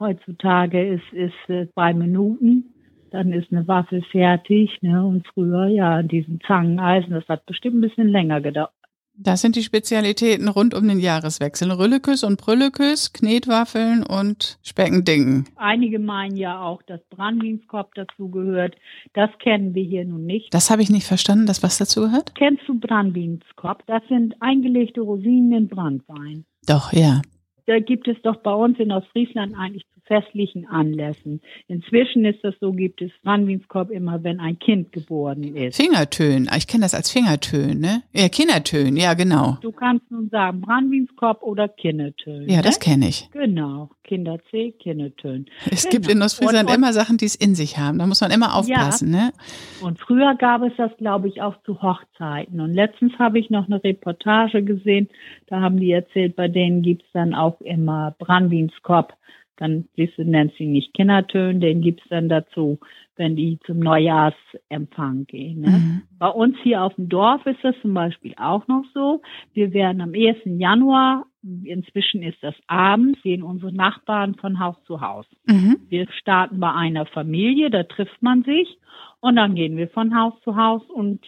Heutzutage 0.00 0.86
ist 0.86 1.12
ist 1.12 1.48
äh, 1.48 1.68
zwei 1.72 1.94
Minuten, 1.94 2.74
dann 3.10 3.32
ist 3.32 3.52
eine 3.52 3.66
Waffe 3.68 4.02
fertig, 4.10 4.78
ne? 4.82 5.04
Und 5.04 5.26
früher 5.28 5.68
ja 5.68 6.02
diesen 6.02 6.40
Zangeneisen, 6.40 7.12
das 7.12 7.28
hat 7.28 7.46
bestimmt 7.46 7.76
ein 7.76 7.80
bisschen 7.80 8.08
länger 8.08 8.40
gedauert. 8.40 8.72
Das 9.16 9.42
sind 9.42 9.54
die 9.54 9.62
Spezialitäten 9.62 10.48
rund 10.48 10.74
um 10.74 10.88
den 10.88 10.98
Jahreswechsel. 10.98 11.70
Rülleküs 11.70 12.24
und 12.24 12.40
Brülleküs, 12.40 13.12
Knetwaffeln 13.12 14.02
und 14.04 14.58
Speckendingen. 14.62 15.46
Einige 15.54 16.00
meinen 16.00 16.36
ja 16.36 16.60
auch, 16.60 16.82
dass 16.82 17.00
Brandwinskorb 17.10 17.94
dazugehört. 17.94 18.74
Das 19.12 19.30
kennen 19.38 19.72
wir 19.74 19.84
hier 19.84 20.04
nun 20.04 20.26
nicht. 20.26 20.52
Das 20.52 20.68
habe 20.70 20.82
ich 20.82 20.90
nicht 20.90 21.06
verstanden, 21.06 21.46
dass 21.46 21.62
was 21.62 21.78
dazugehört? 21.78 22.34
Kennst 22.34 22.62
du 22.66 22.78
Brandwinskorb? 22.78 23.86
Das 23.86 24.02
sind 24.08 24.34
eingelegte 24.40 25.00
Rosinen 25.00 25.52
in 25.52 25.68
Brandwein. 25.68 26.44
Doch, 26.66 26.92
ja. 26.92 27.22
Da 27.66 27.78
gibt 27.78 28.08
es 28.08 28.20
doch 28.22 28.36
bei 28.38 28.52
uns 28.52 28.78
in 28.80 28.90
Ostfriesland 28.90 29.54
eigentlich 29.56 29.84
festlichen 30.06 30.66
Anlässen. 30.66 31.40
Inzwischen 31.68 32.24
ist 32.24 32.42
das 32.42 32.54
so, 32.60 32.72
gibt 32.72 33.00
es 33.02 33.10
Brandwinskorb 33.22 33.90
immer, 33.90 34.22
wenn 34.22 34.40
ein 34.40 34.58
Kind 34.58 34.92
geboren 34.92 35.42
ist. 35.56 35.76
Fingertönen, 35.76 36.48
ich 36.56 36.66
kenne 36.66 36.82
das 36.82 36.94
als 36.94 37.10
Fingertönen, 37.10 37.80
ne? 37.80 38.02
Ja, 38.12 38.28
Kindertönen, 38.28 38.96
ja 38.96 39.14
genau. 39.14 39.58
Du 39.60 39.72
kannst 39.72 40.10
nun 40.10 40.28
sagen 40.28 40.60
Brandwinskorb 40.60 41.42
oder 41.42 41.68
Kindertönen. 41.68 42.48
Ja, 42.48 42.62
das 42.62 42.78
ne? 42.78 42.84
kenne 42.84 43.08
ich. 43.08 43.28
Genau, 43.32 43.90
Kinderzeh, 44.04 44.72
Kindertönen. 44.72 45.46
Es 45.70 45.84
genau. 45.84 45.92
gibt 45.92 46.10
in 46.10 46.22
Ostfriesland 46.22 46.70
immer 46.70 46.92
Sachen, 46.92 47.16
die 47.16 47.26
es 47.26 47.34
in 47.34 47.54
sich 47.54 47.78
haben. 47.78 47.98
Da 47.98 48.06
muss 48.06 48.20
man 48.20 48.30
immer 48.30 48.54
aufpassen, 48.56 49.12
ja. 49.12 49.26
ne? 49.26 49.32
Und 49.80 49.98
früher 49.98 50.34
gab 50.34 50.62
es 50.62 50.72
das, 50.76 50.90
glaube 50.98 51.28
ich, 51.28 51.40
auch 51.40 51.54
zu 51.64 51.80
Hochzeiten. 51.82 52.60
Und 52.60 52.74
letztens 52.74 53.18
habe 53.18 53.38
ich 53.38 53.50
noch 53.50 53.66
eine 53.66 53.82
Reportage 53.82 54.62
gesehen, 54.62 55.08
da 55.46 55.60
haben 55.60 55.78
die 55.78 55.92
erzählt, 55.92 56.36
bei 56.36 56.48
denen 56.48 56.82
gibt's 56.82 57.06
dann 57.12 57.34
auch 57.34 57.60
immer 57.60 58.14
Brandwinskorb. 58.18 59.14
Dann, 59.56 59.86
siehst 59.96 60.18
du, 60.18 60.24
sie 60.58 60.66
nicht 60.66 60.94
Kindertönen, 60.94 61.60
den 61.60 61.80
gibt's 61.80 62.04
dann 62.08 62.28
dazu, 62.28 62.78
wenn 63.16 63.36
die 63.36 63.58
zum 63.66 63.78
Neujahrsempfang 63.78 65.26
gehen. 65.26 65.60
Ne? 65.60 65.70
Mhm. 65.70 66.02
Bei 66.18 66.28
uns 66.28 66.56
hier 66.62 66.82
auf 66.82 66.94
dem 66.94 67.08
Dorf 67.08 67.46
ist 67.46 67.62
das 67.62 67.74
zum 67.82 67.94
Beispiel 67.94 68.34
auch 68.36 68.66
noch 68.66 68.84
so. 68.92 69.22
Wir 69.52 69.72
werden 69.72 70.00
am 70.00 70.12
1. 70.14 70.38
Januar, 70.44 71.26
inzwischen 71.64 72.22
ist 72.22 72.42
das 72.42 72.54
abends, 72.66 73.20
gehen 73.22 73.42
unsere 73.42 73.72
Nachbarn 73.72 74.34
von 74.34 74.58
Haus 74.58 74.76
zu 74.86 75.00
Haus. 75.00 75.26
Mhm. 75.46 75.76
Wir 75.88 76.08
starten 76.20 76.58
bei 76.58 76.72
einer 76.72 77.06
Familie, 77.06 77.70
da 77.70 77.84
trifft 77.84 78.20
man 78.22 78.42
sich 78.42 78.78
und 79.20 79.36
dann 79.36 79.54
gehen 79.54 79.76
wir 79.76 79.88
von 79.88 80.16
Haus 80.16 80.34
zu 80.42 80.56
Haus 80.56 80.82
und 80.88 81.20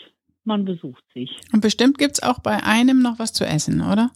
man 0.45 0.65
besucht 0.65 1.05
sich. 1.12 1.31
Und 1.53 1.61
bestimmt 1.61 1.99
gibt's 1.99 2.23
auch 2.23 2.39
bei 2.41 2.62
einem 2.65 3.03
noch 3.03 3.19
was 3.19 3.33
zu 3.33 3.45
essen, 3.45 3.81
oder? 3.81 4.11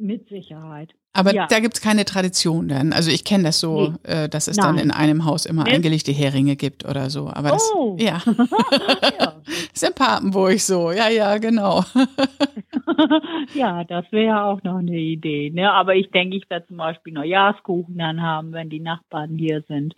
Mit 0.00 0.28
Sicherheit. 0.28 0.90
Aber 1.12 1.34
Ja. 1.34 1.46
da 1.48 1.58
gibt's 1.60 1.80
keine 1.80 2.04
Tradition 2.04 2.68
dann. 2.68 2.92
Also 2.92 3.10
ich 3.10 3.24
kenne 3.24 3.44
das 3.44 3.58
so, 3.60 3.88
Nee. 3.90 3.96
äh, 4.04 4.28
dass 4.28 4.46
es 4.48 4.56
dann 4.56 4.76
Nein. 4.76 4.84
in 4.86 4.90
einem 4.92 5.24
Haus 5.24 5.44
immer 5.44 5.64
Nee. 5.64 5.72
eingelegte 5.72 6.12
Heringe 6.12 6.54
gibt 6.56 6.84
oder 6.88 7.10
so. 7.10 7.28
Aber 7.28 7.50
das, 7.50 7.68
Oh. 7.76 7.96
ja, 7.98 8.22
ja. 9.18 9.34
ist 9.74 9.82
in 9.82 9.92
Papenburg 9.94 10.58
so. 10.60 10.92
Ja, 10.92 11.08
ja, 11.08 11.36
genau. 11.38 11.84
ja, 13.54 13.84
das 13.84 14.04
wäre 14.12 14.44
auch 14.44 14.62
noch 14.62 14.76
eine 14.78 14.96
Idee. 14.98 15.50
Ne? 15.50 15.70
Aber 15.72 15.94
ich 15.96 16.10
denke, 16.10 16.36
ich 16.36 16.48
werde 16.48 16.66
zum 16.66 16.76
Beispiel 16.76 17.12
Neujahrskuchen 17.12 17.96
dann 17.98 18.22
haben, 18.22 18.52
wenn 18.52 18.70
die 18.70 18.80
Nachbarn 18.80 19.36
hier 19.36 19.62
sind. 19.68 19.94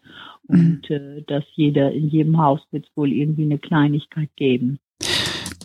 Und 0.48 0.90
äh, 0.90 1.22
dass 1.26 1.44
jeder 1.54 1.92
in 1.92 2.08
jedem 2.08 2.38
Haus 2.40 2.60
wird 2.70 2.86
es 2.86 2.96
wohl 2.96 3.12
irgendwie 3.12 3.44
eine 3.44 3.58
Kleinigkeit 3.58 4.30
geben. 4.36 4.78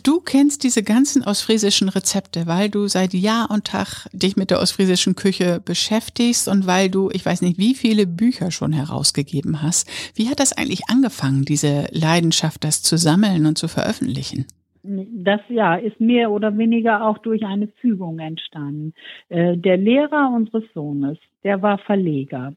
Du 0.08 0.22
kennst 0.22 0.64
diese 0.64 0.82
ganzen 0.82 1.22
ostfriesischen 1.22 1.90
Rezepte, 1.90 2.46
weil 2.46 2.70
du 2.70 2.86
seit 2.86 3.12
Jahr 3.12 3.50
und 3.50 3.66
Tag 3.66 4.08
dich 4.14 4.38
mit 4.38 4.50
der 4.50 4.58
ostfriesischen 4.58 5.16
Küche 5.16 5.60
beschäftigst 5.62 6.48
und 6.48 6.66
weil 6.66 6.88
du, 6.88 7.10
ich 7.12 7.26
weiß 7.26 7.42
nicht, 7.42 7.58
wie 7.58 7.74
viele 7.74 8.06
Bücher 8.06 8.50
schon 8.50 8.72
herausgegeben 8.72 9.62
hast. 9.62 9.86
Wie 10.16 10.30
hat 10.30 10.40
das 10.40 10.56
eigentlich 10.56 10.88
angefangen, 10.88 11.44
diese 11.44 11.88
Leidenschaft, 11.92 12.64
das 12.64 12.82
zu 12.82 12.96
sammeln 12.96 13.44
und 13.44 13.58
zu 13.58 13.68
veröffentlichen? 13.68 14.46
Das 14.82 15.42
ja 15.50 15.74
ist 15.74 16.00
mehr 16.00 16.30
oder 16.30 16.56
weniger 16.56 17.04
auch 17.06 17.18
durch 17.18 17.44
eine 17.44 17.68
Fügung 17.82 18.18
entstanden. 18.18 18.94
Äh, 19.28 19.58
der 19.58 19.76
Lehrer 19.76 20.32
unseres 20.34 20.64
Sohnes, 20.72 21.18
der 21.44 21.60
war 21.60 21.76
Verleger. 21.76 22.54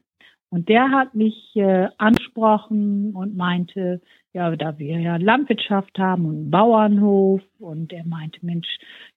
Und 0.48 0.70
der 0.70 0.90
hat 0.90 1.14
mich 1.14 1.54
äh, 1.54 1.88
ansprochen 1.98 3.12
und 3.14 3.36
meinte, 3.36 4.00
ja, 4.32 4.54
da 4.56 4.78
wir 4.78 4.98
ja 4.98 5.16
Landwirtschaft 5.16 5.98
haben 5.98 6.24
und 6.24 6.36
einen 6.36 6.50
Bauernhof 6.50 7.42
und 7.58 7.92
er 7.92 8.04
meinte, 8.04 8.38
Mensch, 8.44 8.68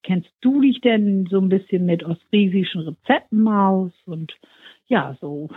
kennst 0.04 0.30
du 0.42 0.62
dich 0.62 0.82
denn 0.82 1.28
so 1.30 1.40
ein 1.40 1.50
bisschen 1.50 1.86
mit 1.86 2.04
ostfriesischen 2.04 2.82
Rezepten 2.82 3.48
aus? 3.48 3.94
Und 4.06 4.34
ja, 4.88 5.18
so, 5.22 5.50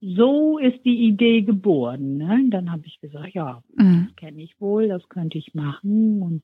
so 0.00 0.58
ist 0.58 0.84
die 0.84 1.06
Idee 1.08 1.42
geboren. 1.42 2.18
Ne? 2.18 2.46
Dann 2.50 2.70
habe 2.70 2.82
ich 2.86 3.00
gesagt, 3.00 3.34
ja, 3.34 3.62
Mhm. 3.76 4.10
kenne 4.16 4.42
ich 4.42 4.60
wohl, 4.60 4.88
das 4.88 5.08
könnte 5.08 5.38
ich 5.38 5.54
machen 5.54 6.22
und 6.22 6.42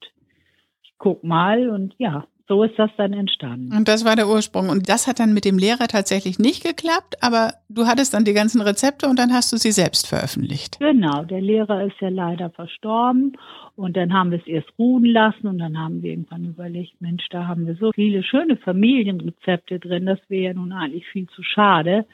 ich 0.82 0.94
guck 0.98 1.22
mal 1.24 1.68
und 1.68 1.94
ja, 1.98 2.26
so 2.46 2.62
ist 2.62 2.78
das 2.78 2.90
dann 2.96 3.12
entstanden. 3.14 3.74
Und 3.74 3.88
das 3.88 4.04
war 4.04 4.16
der 4.16 4.28
Ursprung. 4.28 4.68
Und 4.68 4.88
das 4.88 5.06
hat 5.06 5.18
dann 5.18 5.32
mit 5.32 5.44
dem 5.44 5.58
Lehrer 5.58 5.88
tatsächlich 5.88 6.38
nicht 6.38 6.62
geklappt, 6.62 7.16
aber 7.22 7.54
du 7.70 7.86
hattest 7.86 8.12
dann 8.12 8.24
die 8.24 8.34
ganzen 8.34 8.60
Rezepte 8.60 9.08
und 9.08 9.18
dann 9.18 9.32
hast 9.32 9.52
du 9.52 9.56
sie 9.56 9.72
selbst 9.72 10.06
veröffentlicht. 10.06 10.78
Genau, 10.78 11.24
der 11.24 11.40
Lehrer 11.40 11.84
ist 11.84 12.00
ja 12.00 12.10
leider 12.10 12.50
verstorben 12.50 13.36
und 13.76 13.96
dann 13.96 14.12
haben 14.12 14.30
wir 14.30 14.38
es 14.38 14.46
erst 14.46 14.68
ruhen 14.78 15.04
lassen 15.04 15.48
und 15.48 15.58
dann 15.58 15.78
haben 15.78 16.02
wir 16.02 16.10
irgendwann 16.10 16.44
überlegt, 16.44 17.00
Mensch, 17.00 17.24
da 17.30 17.46
haben 17.46 17.66
wir 17.66 17.74
so 17.76 17.92
viele 17.92 18.22
schöne 18.22 18.56
Familienrezepte 18.56 19.80
drin, 19.80 20.06
das 20.06 20.20
wäre 20.28 20.44
ja 20.44 20.54
nun 20.54 20.72
eigentlich 20.72 21.06
viel 21.08 21.26
zu 21.28 21.42
schade, 21.42 22.06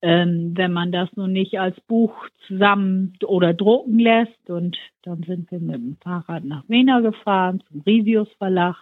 ähm, 0.00 0.52
wenn 0.54 0.72
man 0.72 0.92
das 0.92 1.08
nun 1.16 1.32
nicht 1.32 1.58
als 1.58 1.80
Buch 1.82 2.12
zusammen 2.46 3.14
oder 3.26 3.52
drucken 3.52 3.98
lässt 3.98 4.48
und 4.48 4.76
dann 5.02 5.22
sind 5.24 5.50
wir 5.50 5.58
mit 5.58 5.76
dem 5.76 5.96
Fahrrad 6.02 6.44
nach 6.44 6.68
Wiener 6.68 7.02
gefahren 7.02 7.62
zum 7.68 7.80
Risius 7.80 8.28
Verlag, 8.38 8.76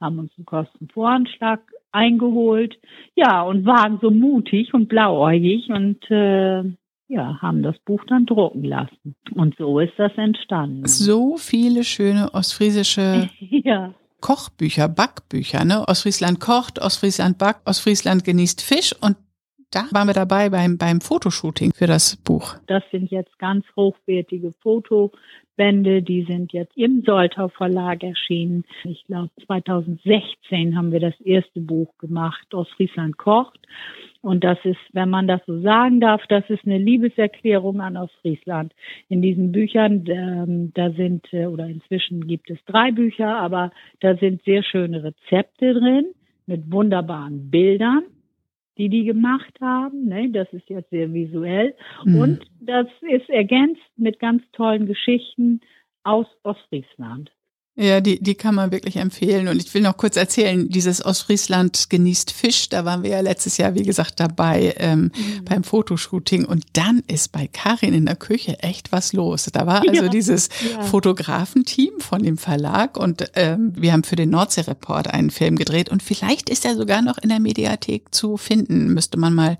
haben 0.00 0.18
uns 0.18 0.32
einen 0.42 0.46
Kostenvoranschlag 0.46 1.60
eingeholt, 1.92 2.78
ja, 3.14 3.42
und 3.42 3.66
waren 3.66 3.98
so 4.00 4.10
mutig 4.10 4.72
und 4.74 4.88
blauäugig 4.88 5.68
und 5.68 5.98
äh, 6.10 6.62
ja, 7.08 7.38
haben 7.42 7.62
das 7.62 7.78
Buch 7.84 8.02
dann 8.08 8.24
drucken 8.24 8.64
lassen. 8.64 9.14
Und 9.34 9.54
so 9.58 9.78
ist 9.78 9.92
das 9.98 10.12
entstanden. 10.16 10.86
So 10.86 11.36
viele 11.36 11.84
schöne 11.84 12.32
ostfriesische 12.32 13.28
Ja, 13.38 13.94
Kochbücher, 14.20 14.88
Backbücher, 14.88 15.64
ne? 15.64 15.86
Ostfriesland 15.86 16.40
kocht, 16.40 16.78
Ostfriesland 16.78 17.38
backt, 17.38 17.68
Ostfriesland 17.68 18.24
genießt 18.24 18.62
Fisch 18.62 18.94
und 19.00 19.16
da 19.72 19.86
waren 19.90 20.06
wir 20.06 20.14
dabei 20.14 20.50
beim, 20.50 20.76
beim 20.78 21.00
Fotoshooting 21.00 21.72
für 21.72 21.86
das 21.86 22.16
Buch. 22.16 22.54
das 22.66 22.82
sind 22.90 23.10
jetzt 23.10 23.38
ganz 23.38 23.64
hochwertige 23.74 24.52
Fotobände, 24.62 26.02
die 26.02 26.24
sind 26.24 26.52
jetzt 26.52 26.76
im 26.76 27.02
Soltau 27.04 27.48
Verlag 27.48 28.02
erschienen. 28.04 28.64
Ich 28.84 29.04
glaube, 29.06 29.30
2016 29.46 30.76
haben 30.76 30.92
wir 30.92 31.00
das 31.00 31.18
erste 31.20 31.60
Buch 31.60 31.96
gemacht, 31.98 32.54
Ostfriesland 32.54 33.16
kocht. 33.16 33.58
Und 34.20 34.44
das 34.44 34.58
ist, 34.62 34.78
wenn 34.92 35.10
man 35.10 35.26
das 35.26 35.40
so 35.46 35.60
sagen 35.60 36.00
darf, 36.00 36.22
das 36.28 36.44
ist 36.48 36.64
eine 36.64 36.78
Liebeserklärung 36.78 37.80
an 37.80 37.96
Ostfriesland. 37.96 38.72
In 39.08 39.20
diesen 39.20 39.50
Büchern, 39.50 40.04
ähm, 40.06 40.72
da 40.74 40.90
sind, 40.92 41.26
äh, 41.32 41.46
oder 41.46 41.66
inzwischen 41.66 42.26
gibt 42.28 42.48
es 42.48 42.58
drei 42.66 42.92
Bücher, 42.92 43.36
aber 43.38 43.72
da 44.00 44.16
sind 44.16 44.42
sehr 44.44 44.62
schöne 44.62 45.02
Rezepte 45.02 45.74
drin 45.74 46.06
mit 46.46 46.70
wunderbaren 46.70 47.50
Bildern, 47.50 48.04
die 48.82 48.88
die 48.88 49.04
gemacht 49.04 49.60
haben. 49.60 50.06
Ne? 50.06 50.30
Das 50.30 50.52
ist 50.52 50.68
jetzt 50.68 50.90
sehr 50.90 51.12
visuell. 51.12 51.74
Mhm. 52.04 52.16
Und 52.16 52.44
das 52.60 52.88
ist 53.02 53.30
ergänzt 53.30 53.80
mit 53.96 54.18
ganz 54.18 54.42
tollen 54.52 54.86
Geschichten 54.86 55.60
aus 56.02 56.26
Ostfriesland. 56.42 57.30
Ja, 57.74 58.02
die, 58.02 58.22
die 58.22 58.34
kann 58.34 58.54
man 58.54 58.70
wirklich 58.70 58.96
empfehlen. 58.96 59.48
Und 59.48 59.56
ich 59.56 59.72
will 59.72 59.80
noch 59.80 59.96
kurz 59.96 60.16
erzählen, 60.16 60.68
dieses 60.68 61.02
Ostfriesland 61.02 61.88
genießt 61.88 62.30
Fisch, 62.30 62.68
da 62.68 62.84
waren 62.84 63.02
wir 63.02 63.08
ja 63.10 63.20
letztes 63.20 63.56
Jahr, 63.56 63.74
wie 63.74 63.82
gesagt, 63.82 64.20
dabei 64.20 64.74
ähm, 64.76 65.04
Mhm. 65.04 65.44
beim 65.46 65.64
Fotoshooting. 65.64 66.44
Und 66.44 66.64
dann 66.74 67.02
ist 67.06 67.32
bei 67.32 67.46
Karin 67.46 67.94
in 67.94 68.04
der 68.04 68.16
Küche 68.16 68.58
echt 68.62 68.92
was 68.92 69.14
los. 69.14 69.48
Da 69.52 69.66
war 69.66 69.80
also 69.88 70.02
Ja, 70.02 70.08
dieses 70.08 70.50
ja. 70.70 70.82
Fotografenteam 70.82 71.92
von 71.98 72.22
dem 72.22 72.36
Verlag 72.36 72.98
und 72.98 73.30
ähm, 73.36 73.72
wir 73.74 73.92
haben 73.94 74.04
für 74.04 74.16
den 74.16 74.28
Nordsee-Report 74.28 75.08
einen 75.08 75.30
Film 75.30 75.56
gedreht. 75.56 75.88
Und 75.88 76.02
vielleicht 76.02 76.50
ist 76.50 76.66
er 76.66 76.76
sogar 76.76 77.00
noch 77.00 77.16
in 77.18 77.30
der 77.30 77.40
Mediathek 77.40 78.14
zu 78.14 78.36
finden. 78.36 78.92
Müsste 78.92 79.16
man 79.18 79.32
mal 79.34 79.56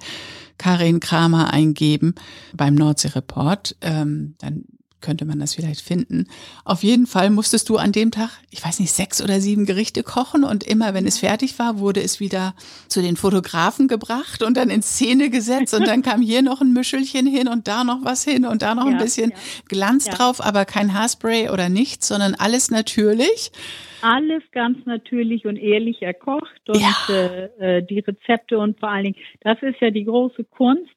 Karin 0.59 1.01
Kramer 1.01 1.51
eingeben 1.53 2.15
beim 2.55 2.75
Nordsee-Report. 2.75 3.77
Ähm, 3.81 4.35
dann 4.39 4.65
könnte 5.03 5.25
man 5.25 5.39
das 5.41 5.55
vielleicht 5.55 5.81
finden. 5.83 6.27
Auf 6.65 6.83
jeden 6.83 7.07
Fall 7.07 7.31
musstest 7.31 7.69
du 7.69 7.77
an 7.77 7.93
dem 7.93 8.11
Tag, 8.11 8.31
ich 8.51 8.65
weiß 8.65 8.81
nicht, 8.81 8.93
sechs 8.93 9.23
oder 9.23 9.41
sieben 9.41 9.67
Gerichte 9.67 10.03
kochen 10.03 10.45
und 10.45 10.65
immer, 10.65 10.95
wenn 10.95 11.07
es 11.07 11.19
fertig 11.19 11.59
war, 11.59 11.79
wurde 11.79 12.01
es 12.01 12.21
wieder 12.21 12.55
zu 12.89 13.03
den 13.03 13.17
Fotografen 13.17 13.89
gebracht 13.89 14.43
und 14.43 14.57
dann 14.57 14.71
in 14.71 14.83
Szene 14.83 15.29
gesetzt 15.29 15.75
und 15.75 15.87
dann 15.87 16.03
kam 16.03 16.23
hier 16.23 16.43
noch 16.43 16.61
ein 16.61 16.73
Mischelchen 16.73 17.27
hin 17.27 17.49
und 17.49 17.69
da 17.69 17.85
noch 17.85 18.05
was 18.05 18.25
hin 18.25 18.47
und 18.47 18.63
da 18.63 18.75
noch 18.75 18.87
ein 18.87 18.93
Ja, 18.93 18.99
bisschen 18.99 19.31
ja. 19.31 19.37
Glanz 19.69 20.07
Ja. 20.07 20.15
drauf, 20.15 20.41
aber 20.43 20.65
kein 20.65 20.95
Haarspray 20.95 21.51
oder 21.51 21.69
nichts, 21.69 22.09
sondern 22.09 22.35
alles 22.35 22.71
natürlich. 22.71 23.51
Alles 24.01 24.43
ganz 24.53 24.79
natürlich 24.85 25.47
und 25.47 25.57
ehrlich 25.57 26.03
erkocht 26.03 26.69
und 26.69 26.83
äh, 27.09 27.79
äh, 27.79 27.83
die 27.83 28.01
Rezepte 28.01 28.59
und 28.59 28.79
vor 28.81 28.89
allen 28.89 29.05
Dingen, 29.05 29.17
das 29.43 29.63
ist 29.63 29.81
ja 29.81 29.91
die 29.91 30.05
große 30.05 30.43
Kunst, 30.45 30.91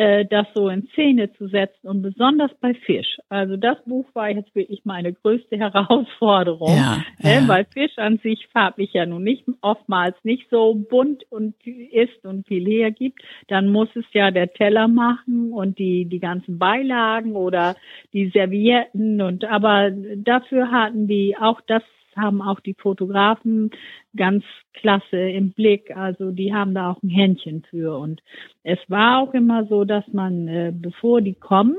äh, 0.00 0.24
das 0.24 0.46
so 0.54 0.70
in 0.70 0.88
Szene 0.92 1.30
zu 1.34 1.48
setzen 1.48 1.86
und 1.86 2.00
besonders 2.00 2.50
bei 2.62 2.72
Fisch. 2.72 3.18
Also 3.28 3.58
das 3.58 3.76
Buch 3.84 4.06
war 4.14 4.30
jetzt 4.30 4.54
wirklich 4.54 4.80
meine 4.84 5.12
größte 5.12 5.56
Herausforderung. 5.58 6.74
Ja, 6.74 7.02
ja. 7.18 7.46
Weil 7.46 7.66
Fisch 7.66 7.98
an 7.98 8.18
sich 8.22 8.48
farblich 8.50 8.94
ja 8.94 9.04
nun 9.04 9.22
nicht 9.22 9.44
oftmals 9.60 10.16
nicht 10.22 10.48
so 10.50 10.74
bunt 10.74 11.24
und 11.28 11.54
ist 11.66 12.24
und 12.24 12.46
viel 12.46 12.64
hergibt, 12.64 13.20
dann 13.48 13.68
muss 13.68 13.88
es 13.94 14.06
ja 14.14 14.30
der 14.30 14.50
Teller 14.54 14.88
machen 14.88 15.52
und 15.52 15.78
die 15.78 16.06
die 16.06 16.20
ganzen 16.20 16.58
Beilagen 16.58 17.36
oder 17.36 17.76
die 18.14 18.30
Servietten 18.30 19.20
und 19.20 19.44
aber 19.44 19.90
dafür 19.90 20.70
hatten 20.70 21.08
die 21.08 21.36
auch 21.38 21.60
das 21.66 21.82
haben 22.16 22.42
auch 22.42 22.60
die 22.60 22.74
Fotografen 22.74 23.70
ganz 24.16 24.44
klasse 24.74 25.16
im 25.16 25.52
Blick. 25.52 25.96
Also 25.96 26.30
die 26.30 26.54
haben 26.54 26.74
da 26.74 26.90
auch 26.90 27.02
ein 27.02 27.08
Händchen 27.08 27.62
für. 27.68 27.96
Und 27.98 28.22
es 28.62 28.78
war 28.88 29.20
auch 29.20 29.34
immer 29.34 29.66
so, 29.66 29.84
dass 29.84 30.06
man, 30.12 30.48
äh, 30.48 30.72
bevor 30.74 31.20
die 31.20 31.34
kommen, 31.34 31.76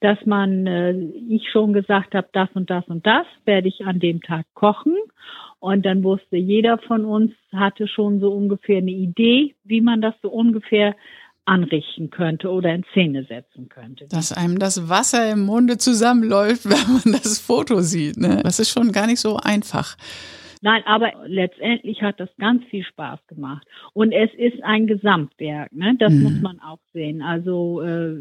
dass 0.00 0.18
man, 0.26 0.66
äh, 0.66 0.92
ich 1.28 1.48
schon 1.50 1.72
gesagt 1.72 2.14
habe, 2.14 2.28
das 2.32 2.48
und 2.54 2.70
das 2.70 2.86
und 2.88 3.06
das 3.06 3.26
werde 3.44 3.68
ich 3.68 3.84
an 3.86 4.00
dem 4.00 4.20
Tag 4.20 4.46
kochen. 4.54 4.96
Und 5.60 5.86
dann 5.86 6.02
wusste 6.02 6.36
jeder 6.36 6.78
von 6.78 7.04
uns, 7.04 7.32
hatte 7.52 7.86
schon 7.86 8.18
so 8.18 8.32
ungefähr 8.32 8.78
eine 8.78 8.90
Idee, 8.90 9.54
wie 9.62 9.80
man 9.80 10.00
das 10.00 10.14
so 10.20 10.28
ungefähr 10.28 10.96
anrichten 11.44 12.10
könnte 12.10 12.50
oder 12.50 12.74
in 12.74 12.84
Szene 12.92 13.24
setzen 13.24 13.68
könnte. 13.68 14.06
Dass 14.08 14.32
einem 14.32 14.58
das 14.58 14.88
Wasser 14.88 15.30
im 15.32 15.40
Munde 15.46 15.78
zusammenläuft, 15.78 16.64
wenn 16.70 16.92
man 16.92 17.20
das 17.20 17.38
Foto 17.38 17.80
sieht. 17.80 18.16
Ne? 18.16 18.40
Das 18.42 18.58
ist 18.58 18.70
schon 18.70 18.92
gar 18.92 19.06
nicht 19.06 19.20
so 19.20 19.36
einfach. 19.36 19.96
Nein, 20.64 20.82
aber 20.86 21.12
letztendlich 21.26 22.02
hat 22.02 22.20
das 22.20 22.28
ganz 22.38 22.62
viel 22.66 22.84
Spaß 22.84 23.18
gemacht. 23.26 23.66
Und 23.94 24.12
es 24.12 24.30
ist 24.34 24.62
ein 24.62 24.86
Gesamtwerk, 24.86 25.72
ne? 25.72 25.96
Das 25.98 26.12
mhm. 26.12 26.22
muss 26.22 26.40
man 26.40 26.60
auch 26.60 26.78
sehen. 26.92 27.20
Also 27.20 27.82
äh, 27.82 28.16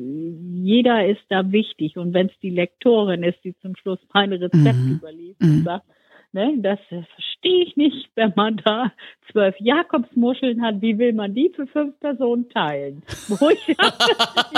jeder 0.55 1.05
ist 1.05 1.21
da 1.29 1.51
wichtig. 1.51 1.97
Und 1.97 2.15
wenn 2.15 2.27
es 2.27 2.39
die 2.41 2.49
Lektorin 2.49 3.21
ist, 3.21 3.37
die 3.43 3.55
zum 3.61 3.75
Schluss 3.75 3.99
meine 4.11 4.41
Rezepte 4.41 4.73
mhm. 4.73 4.95
überliefert 4.95 5.41
und 5.41 5.59
mhm. 5.59 5.63
sagt, 5.63 5.85
Ne, 6.33 6.53
das 6.59 6.79
verstehe 6.87 7.63
ich 7.63 7.75
nicht, 7.75 8.09
wenn 8.15 8.31
man 8.37 8.55
da 8.63 8.93
zwölf 9.31 9.55
Jakobsmuscheln 9.59 10.61
hat. 10.61 10.81
Wie 10.81 10.97
will 10.97 11.11
man 11.11 11.33
die 11.33 11.51
für 11.53 11.67
fünf 11.67 11.99
Personen 11.99 12.47
teilen? 12.49 13.03
Wo 13.27 13.49
ich, 13.49 13.67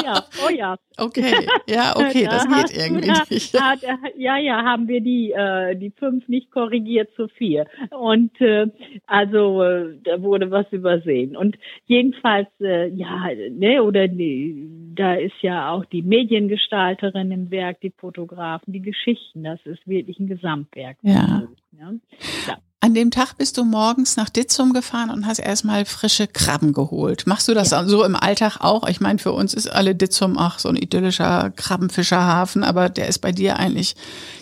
ja, 0.04 0.24
oh 0.46 0.52
ja. 0.52 0.78
Okay, 0.98 1.34
ja, 1.68 1.94
okay, 1.96 2.26
das 2.26 2.48
geht 2.48 2.78
irgendwie 2.78 3.08
da, 3.08 3.24
nicht. 3.28 3.54
Hat, 3.60 3.80
ja, 4.18 4.38
ja, 4.38 4.64
haben 4.64 4.88
wir 4.88 5.02
die 5.02 5.32
äh, 5.32 5.76
die 5.76 5.92
fünf 5.92 6.28
nicht 6.28 6.52
korrigiert 6.52 7.10
zu 7.16 7.28
vier. 7.28 7.66
Und 7.90 8.40
äh, 8.40 8.68
also 9.08 9.64
äh, 9.64 9.98
da 10.04 10.22
wurde 10.22 10.52
was 10.52 10.72
übersehen. 10.72 11.36
Und 11.36 11.58
jedenfalls, 11.86 12.50
äh, 12.62 12.90
ja, 12.90 13.30
ne, 13.50 13.82
oder 13.82 14.08
die, 14.08 14.70
da 14.96 15.16
ist 15.16 15.42
ja 15.42 15.72
auch 15.72 15.86
die 15.86 16.04
Mediengestalterin 16.04 17.32
im 17.32 17.50
Werk, 17.50 17.82
die 17.82 17.94
Fotografen, 17.98 18.74
die 18.74 18.82
Geschichten. 18.82 19.44
Das 19.44 19.60
ist 19.66 19.88
wirklich 19.88 20.20
ein 20.20 20.28
Gesamtwerk. 20.28 20.98
Ja. 21.02 21.48
Ne? 21.74 22.00
Ja. 22.48 22.58
An 22.82 22.94
dem 22.94 23.12
Tag 23.12 23.38
bist 23.38 23.58
du 23.58 23.64
morgens 23.64 24.18
nach 24.18 24.30
Ditzum 24.30 24.74
gefahren 24.74 25.10
und 25.10 25.26
hast 25.26 25.40
erstmal 25.40 25.86
frische 25.86 26.28
Krabben 26.28 26.74
geholt. 26.74 27.26
Machst 27.26 27.48
du 27.48 27.54
das 27.54 27.72
ja. 27.72 27.86
so 27.86 28.04
im 28.04 28.16
Alltag 28.16 28.58
auch? 28.60 28.88
Ich 28.88 29.00
meine, 29.00 29.20
für 29.20 29.32
uns 29.32 29.54
ist 29.54 29.68
alle 29.72 29.96
Ditzum 29.96 30.38
auch 30.38 30.60
so 30.60 30.70
ein 30.70 30.76
idyllischer 30.76 31.50
Krabbenfischerhafen, 31.56 32.64
aber 32.64 32.90
der 32.90 33.08
ist 33.08 33.20
bei 33.20 33.32
dir 33.32 33.58
eigentlich, 33.58 33.96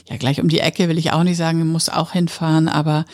ja 0.09 0.17
gleich 0.17 0.41
um 0.41 0.49
die 0.49 0.59
Ecke 0.59 0.89
will 0.89 0.97
ich 0.97 1.13
auch 1.13 1.23
nicht 1.23 1.37
sagen, 1.37 1.59
du 1.59 1.65
musst 1.65 1.93
auch 1.93 2.11
hinfahren, 2.11 2.67
aber 2.67 3.05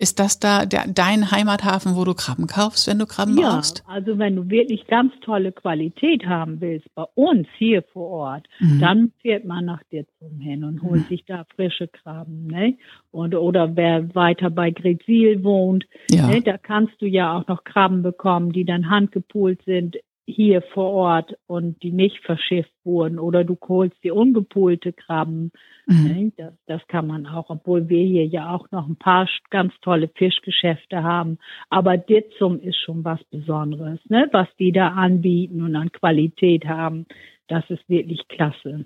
ist 0.00 0.20
das 0.20 0.38
da 0.38 0.64
der, 0.64 0.84
dein 0.86 1.32
Heimathafen, 1.32 1.96
wo 1.96 2.04
du 2.04 2.14
Krabben 2.14 2.46
kaufst, 2.46 2.86
wenn 2.86 3.00
du 3.00 3.06
Krabben 3.06 3.36
ja, 3.36 3.56
brauchst? 3.56 3.82
Also 3.88 4.16
wenn 4.18 4.36
du 4.36 4.48
wirklich 4.48 4.86
ganz 4.86 5.12
tolle 5.22 5.50
Qualität 5.50 6.24
haben 6.24 6.60
willst, 6.60 6.86
bei 6.94 7.04
uns 7.14 7.48
hier 7.58 7.82
vor 7.92 8.08
Ort, 8.08 8.46
mhm. 8.60 8.80
dann 8.80 9.12
fährt 9.20 9.44
man 9.44 9.64
nach 9.64 9.82
Ditzum 9.92 10.38
hin 10.38 10.62
und 10.62 10.82
holt 10.82 11.02
mhm. 11.02 11.08
sich 11.08 11.24
da 11.24 11.44
frische 11.56 11.88
Krabben. 11.88 12.46
Ne? 12.46 12.76
Und, 13.10 13.34
oder 13.34 13.74
wer 13.74 14.14
weiter 14.14 14.50
bei 14.50 14.70
Gretzil 14.70 15.42
wohnt, 15.42 15.84
ja. 16.10 16.28
ne, 16.28 16.42
da 16.42 16.58
kannst 16.58 16.94
du 17.02 17.06
ja 17.06 17.36
auch 17.36 17.48
noch 17.48 17.64
Krabben 17.64 18.02
bekommen, 18.02 18.52
die 18.52 18.64
dann 18.64 18.88
handgepult 18.88 19.62
sind 19.64 19.96
hier 20.28 20.60
vor 20.60 20.92
Ort 20.92 21.38
und 21.46 21.82
die 21.82 21.90
nicht 21.90 22.18
verschifft 22.18 22.72
wurden 22.84 23.18
oder 23.18 23.44
du 23.44 23.56
holst 23.66 23.96
die 24.04 24.10
ungepolte 24.10 24.92
Krabben. 24.92 25.52
Mhm. 25.86 26.04
Ne? 26.04 26.32
Das, 26.36 26.52
das 26.66 26.86
kann 26.86 27.06
man 27.06 27.26
auch, 27.26 27.48
obwohl 27.48 27.88
wir 27.88 28.04
hier 28.04 28.26
ja 28.26 28.54
auch 28.54 28.70
noch 28.70 28.86
ein 28.86 28.96
paar 28.96 29.26
ganz 29.48 29.72
tolle 29.80 30.08
Fischgeschäfte 30.08 31.02
haben. 31.02 31.38
Aber 31.70 31.96
Ditzum 31.96 32.60
ist 32.60 32.76
schon 32.76 33.04
was 33.04 33.24
Besonderes, 33.24 34.00
ne? 34.08 34.28
was 34.32 34.48
die 34.58 34.72
da 34.72 34.88
anbieten 34.88 35.62
und 35.62 35.74
an 35.74 35.90
Qualität 35.92 36.66
haben. 36.66 37.06
Das 37.46 37.64
ist 37.70 37.88
wirklich 37.88 38.28
klasse. 38.28 38.84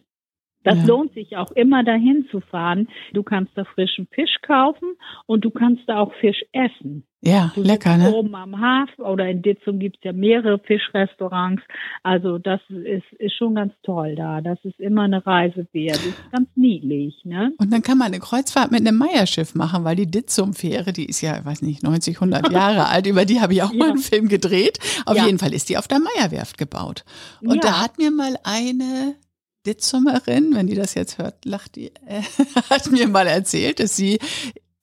Das 0.65 0.79
ja. 0.79 0.87
lohnt 0.87 1.15
sich 1.15 1.37
auch 1.37 1.51
immer 1.53 1.85
dahin 1.85 2.27
zu 2.31 2.41
fahren. 2.41 2.89
Du 3.13 3.23
kannst 3.23 3.53
da 3.57 3.65
frischen 3.65 4.07
Fisch 4.13 4.37
kaufen 4.43 4.97
und 5.27 5.45
du 5.45 5.51
kannst 5.51 5.83
da 5.87 5.99
auch 5.99 6.13
Fisch 6.15 6.43
essen. 6.53 7.05
Ja, 7.25 7.53
du 7.55 7.63
lecker, 7.63 7.97
ne? 7.97 8.13
Oben 8.13 8.35
am 8.35 8.61
Hafen 8.61 9.05
oder 9.05 9.29
in 9.29 9.43
Ditzum 9.43 9.79
gibt's 9.79 10.01
ja 10.03 10.13
mehrere 10.13 10.59
Fischrestaurants. 10.59 11.63
Also 12.03 12.39
das 12.39 12.61
ist, 12.69 13.05
ist 13.21 13.37
schon 13.37 13.55
ganz 13.55 13.73
toll 13.85 14.17
da. 14.17 14.41
Das 14.41 14.59
ist 14.65 14.81
immer 14.81 15.03
eine 15.03 15.25
Reise 15.25 15.69
wert. 15.73 15.99
Das 15.99 16.07
ist 16.07 16.33
ganz 16.33 16.49
niedlich, 16.57 17.15
ne? 17.23 17.53
Und 17.59 17.73
dann 17.73 17.83
kann 17.83 17.97
man 17.97 18.09
eine 18.09 18.19
Kreuzfahrt 18.19 18.73
mit 18.73 18.81
einem 18.81 18.99
Meierschiff 18.99 19.55
machen, 19.55 19.85
weil 19.85 19.95
die 19.95 20.11
Ditzum-Fähre, 20.11 20.93
die 20.93 21.07
ist 21.07 21.21
ja, 21.21 21.39
ich 21.39 21.45
weiß 21.45 21.63
nicht, 21.63 21.85
90, 21.85 22.17
100 22.17 22.51
Jahre 22.53 22.89
alt. 22.89 23.07
Über 23.07 23.25
die 23.25 23.41
habe 23.41 23.53
ich 23.53 23.63
auch 23.63 23.73
ja. 23.73 23.79
mal 23.79 23.91
einen 23.91 23.99
Film 23.99 24.27
gedreht. 24.27 24.81
Auf 25.07 25.17
ja. 25.17 25.25
jeden 25.25 25.39
Fall 25.39 25.55
ist 25.55 25.69
die 25.69 25.79
auf 25.79 25.87
der 25.87 26.01
Meierwerft 26.01 26.59
gebaut. 26.59 27.05
Und 27.41 27.55
ja. 27.55 27.61
da 27.61 27.83
hat 27.85 27.99
mir 27.99 28.11
mal 28.11 28.35
eine 28.43 29.15
Ditzumerin, 29.67 30.55
wenn 30.55 30.67
die 30.67 30.75
das 30.75 30.95
jetzt 30.95 31.19
hört, 31.19 31.45
lacht 31.45 31.77
die, 31.77 31.93
äh, 32.07 32.23
hat 32.71 32.91
mir 32.91 33.09
mal 33.09 33.27
erzählt, 33.27 33.81
dass 33.81 33.97
sie, 33.97 34.19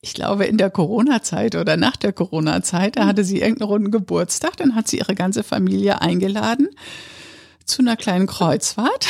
ich 0.00 0.14
glaube, 0.14 0.46
in 0.46 0.56
der 0.56 0.70
Corona-Zeit 0.70 1.54
oder 1.54 1.76
nach 1.76 1.96
der 1.96 2.12
Corona-Zeit, 2.12 2.96
da 2.96 3.06
hatte 3.06 3.24
sie 3.24 3.40
irgendeinen 3.40 3.70
runden 3.70 3.90
Geburtstag, 3.90 4.56
dann 4.56 4.74
hat 4.74 4.88
sie 4.88 4.98
ihre 4.98 5.14
ganze 5.14 5.42
Familie 5.42 6.00
eingeladen 6.00 6.68
zu 7.64 7.82
einer 7.82 7.96
kleinen 7.96 8.26
Kreuzfahrt. 8.26 9.06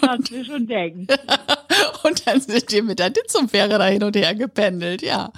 Kannst 0.00 0.30
du 0.30 0.44
schon 0.44 0.66
denken. 0.66 1.06
Und 2.02 2.26
dann 2.26 2.40
sind 2.40 2.70
wir 2.70 2.82
mit 2.82 2.98
der 2.98 3.10
Ditzum-Fähre 3.10 3.78
da 3.78 3.86
hin 3.86 4.02
und 4.02 4.16
her 4.16 4.34
gependelt, 4.34 5.02
ja. 5.02 5.32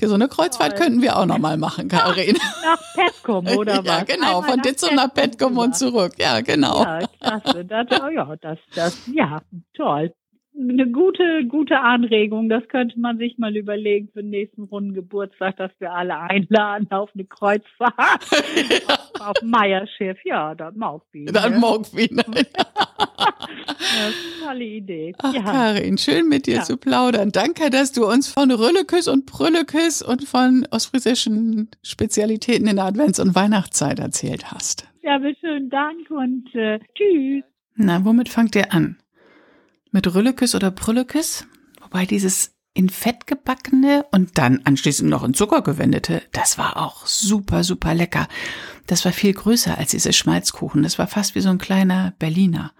So 0.00 0.14
eine 0.14 0.28
Kreuzfahrt 0.28 0.72
Toll. 0.72 0.86
könnten 0.86 1.02
wir 1.02 1.16
auch 1.16 1.26
nochmal 1.26 1.56
machen, 1.56 1.88
Karin. 1.88 2.36
Nach 2.62 2.80
Petcom, 2.94 3.46
oder 3.56 3.78
was? 3.78 3.86
Ja, 3.86 4.04
genau, 4.04 4.38
Einmal 4.38 4.50
von 4.50 4.62
Ditzum 4.62 4.94
nach 4.94 5.12
Petcom 5.12 5.56
und 5.58 5.76
zurück. 5.76 6.14
Ja, 6.18 6.40
genau. 6.40 6.82
Ja, 6.82 7.00
klasse. 7.20 7.64
Das, 7.64 7.86
oh 8.02 8.08
ja, 8.08 8.36
das, 8.40 8.58
das, 8.74 8.98
ja, 9.12 9.40
toll 9.74 10.12
eine 10.58 10.90
gute, 10.90 11.44
gute 11.46 11.80
Anregung. 11.80 12.48
Das 12.48 12.66
könnte 12.68 12.98
man 12.98 13.18
sich 13.18 13.38
mal 13.38 13.56
überlegen 13.56 14.08
für 14.12 14.22
den 14.22 14.30
nächsten 14.30 14.64
runden 14.64 14.94
Geburtstag, 14.94 15.56
dass 15.56 15.70
wir 15.78 15.92
alle 15.92 16.18
einladen 16.18 16.90
auf 16.90 17.10
eine 17.14 17.24
Kreuzfahrt. 17.24 17.94
ja. 18.70 18.94
auf, 18.94 19.28
auf 19.28 19.42
Meierschiff. 19.42 20.18
Ja, 20.24 20.54
dann 20.54 20.76
Maugwien. 20.76 21.26
Dann 21.32 21.60
ne? 21.60 21.60
Ist 21.60 22.56
eine 23.96 24.12
tolle 24.44 24.64
Idee. 24.64 25.14
Ach, 25.18 25.34
ja. 25.34 25.42
Karin, 25.42 25.98
schön 25.98 26.28
mit 26.28 26.46
dir 26.46 26.56
ja. 26.56 26.62
zu 26.62 26.76
plaudern. 26.76 27.30
Danke, 27.32 27.70
dass 27.70 27.92
du 27.92 28.06
uns 28.06 28.28
von 28.28 28.50
Rülleküss 28.50 29.08
und 29.08 29.26
Brülleküss 29.26 30.02
und 30.02 30.24
von 30.24 30.66
ostfriesischen 30.70 31.70
Spezialitäten 31.82 32.66
in 32.66 32.76
der 32.76 32.86
Advents- 32.86 33.20
und 33.20 33.34
Weihnachtszeit 33.34 33.98
erzählt 33.98 34.50
hast. 34.50 34.86
Ja, 35.02 35.18
schönen 35.40 35.70
Dank 35.70 36.10
und 36.10 36.54
äh, 36.54 36.78
tschüss. 36.94 37.44
Na, 37.76 38.04
womit 38.04 38.28
fangt 38.28 38.54
ihr 38.54 38.72
an? 38.72 38.98
Mit 39.90 40.12
Rülleküss 40.12 40.54
oder 40.54 40.70
Brülleküss. 40.70 41.46
Wobei 41.80 42.06
dieses 42.06 42.52
in 42.72 42.88
Fett 42.88 43.26
gebackene 43.26 44.06
und 44.12 44.38
dann 44.38 44.60
anschließend 44.64 45.10
noch 45.10 45.24
in 45.24 45.34
Zucker 45.34 45.62
gewendete, 45.62 46.22
das 46.32 46.56
war 46.56 46.76
auch 46.76 47.06
super, 47.06 47.64
super 47.64 47.94
lecker. 47.94 48.28
Das 48.86 49.04
war 49.04 49.12
viel 49.12 49.32
größer 49.32 49.76
als 49.76 49.90
diese 49.90 50.12
Schmalzkuchen. 50.12 50.82
Das 50.82 50.98
war 50.98 51.08
fast 51.08 51.34
wie 51.34 51.40
so 51.40 51.50
ein 51.50 51.58
kleiner 51.58 52.14
Berliner. 52.18 52.72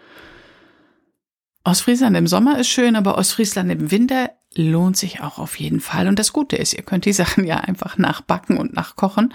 Ostfriesland 1.65 2.17
im 2.17 2.27
Sommer 2.27 2.59
ist 2.59 2.69
schön, 2.69 2.97
aber 2.97 3.19
Ostfriesland 3.19 3.71
im 3.71 3.91
Winter 3.91 4.31
lohnt 4.55 4.97
sich 4.97 5.21
auch 5.21 5.39
auf 5.39 5.59
jeden 5.59 5.81
Fall. 5.81 6.09
Und 6.09 6.19
das 6.19 6.33
Gute 6.33 6.57
ist, 6.57 6.73
ihr 6.73 6.83
könnt 6.83 7.05
die 7.05 7.13
Sachen 7.21 7.45
ja 7.45 7.57
einfach 7.59 7.99
nachbacken 7.99 8.59
und 8.59 8.73
nachkochen. 8.73 9.35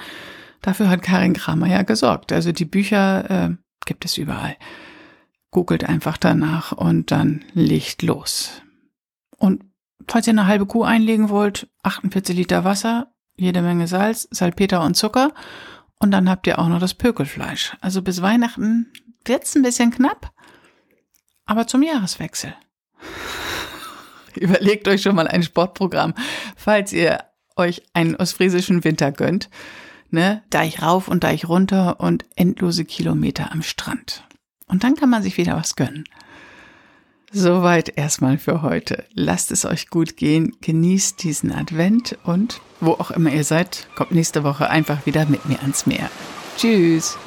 Dafür 0.61 0.89
hat 0.89 1.03
Karin 1.03 1.33
Kramer 1.33 1.67
ja 1.67 1.83
gesorgt. 1.83 2.31
Also 2.31 2.51
die 2.51 2.65
Bücher 2.65 3.29
äh, 3.29 3.55
gibt 3.85 4.05
es 4.05 4.17
überall 4.17 4.55
googelt 5.55 5.85
einfach 5.85 6.17
danach 6.17 6.73
und 6.73 7.11
dann 7.11 7.45
legt 7.53 8.01
los. 8.01 8.61
Und 9.37 9.63
falls 10.05 10.27
ihr 10.27 10.33
eine 10.33 10.47
halbe 10.47 10.65
Kuh 10.65 10.83
einlegen 10.83 11.29
wollt, 11.29 11.69
48 11.81 12.35
Liter 12.35 12.65
Wasser, 12.65 13.13
jede 13.37 13.61
Menge 13.61 13.87
Salz, 13.87 14.27
Salpeter 14.31 14.83
und 14.83 14.95
Zucker 14.95 15.33
und 15.97 16.11
dann 16.11 16.29
habt 16.29 16.45
ihr 16.45 16.59
auch 16.59 16.67
noch 16.67 16.81
das 16.81 16.93
Pökelfleisch. 16.93 17.77
Also 17.79 18.01
bis 18.01 18.21
Weihnachten 18.21 18.91
wird's 19.23 19.55
ein 19.55 19.61
bisschen 19.61 19.91
knapp, 19.91 20.33
aber 21.45 21.67
zum 21.67 21.83
Jahreswechsel. 21.83 22.53
Überlegt 24.35 24.89
euch 24.89 25.03
schon 25.03 25.15
mal 25.15 25.29
ein 25.29 25.41
Sportprogramm, 25.41 26.15
falls 26.57 26.91
ihr 26.91 27.23
euch 27.55 27.81
einen 27.93 28.17
ostfriesischen 28.17 28.83
Winter 28.83 29.13
gönnt. 29.13 29.49
Ne? 30.09 30.43
Deich 30.49 30.81
rauf 30.81 31.07
und 31.07 31.23
Deich 31.23 31.47
runter 31.47 32.01
und 32.01 32.25
endlose 32.35 32.83
Kilometer 32.83 33.53
am 33.53 33.61
Strand. 33.61 34.25
Und 34.67 34.83
dann 34.83 34.95
kann 34.95 35.09
man 35.09 35.23
sich 35.23 35.37
wieder 35.37 35.55
was 35.55 35.75
gönnen. 35.75 36.05
Soweit 37.31 37.97
erstmal 37.97 38.37
für 38.37 38.61
heute. 38.61 39.05
Lasst 39.13 39.51
es 39.51 39.65
euch 39.65 39.89
gut 39.89 40.15
gehen, 40.15 40.55
genießt 40.61 41.21
diesen 41.21 41.51
Advent 41.51 42.17
und 42.23 42.61
wo 42.79 42.91
auch 42.91 43.11
immer 43.11 43.31
ihr 43.33 43.43
seid, 43.43 43.87
kommt 43.95 44.11
nächste 44.11 44.43
Woche 44.43 44.69
einfach 44.69 45.05
wieder 45.05 45.25
mit 45.25 45.45
mir 45.45 45.59
ans 45.59 45.85
Meer. 45.85 46.09
Tschüss! 46.57 47.17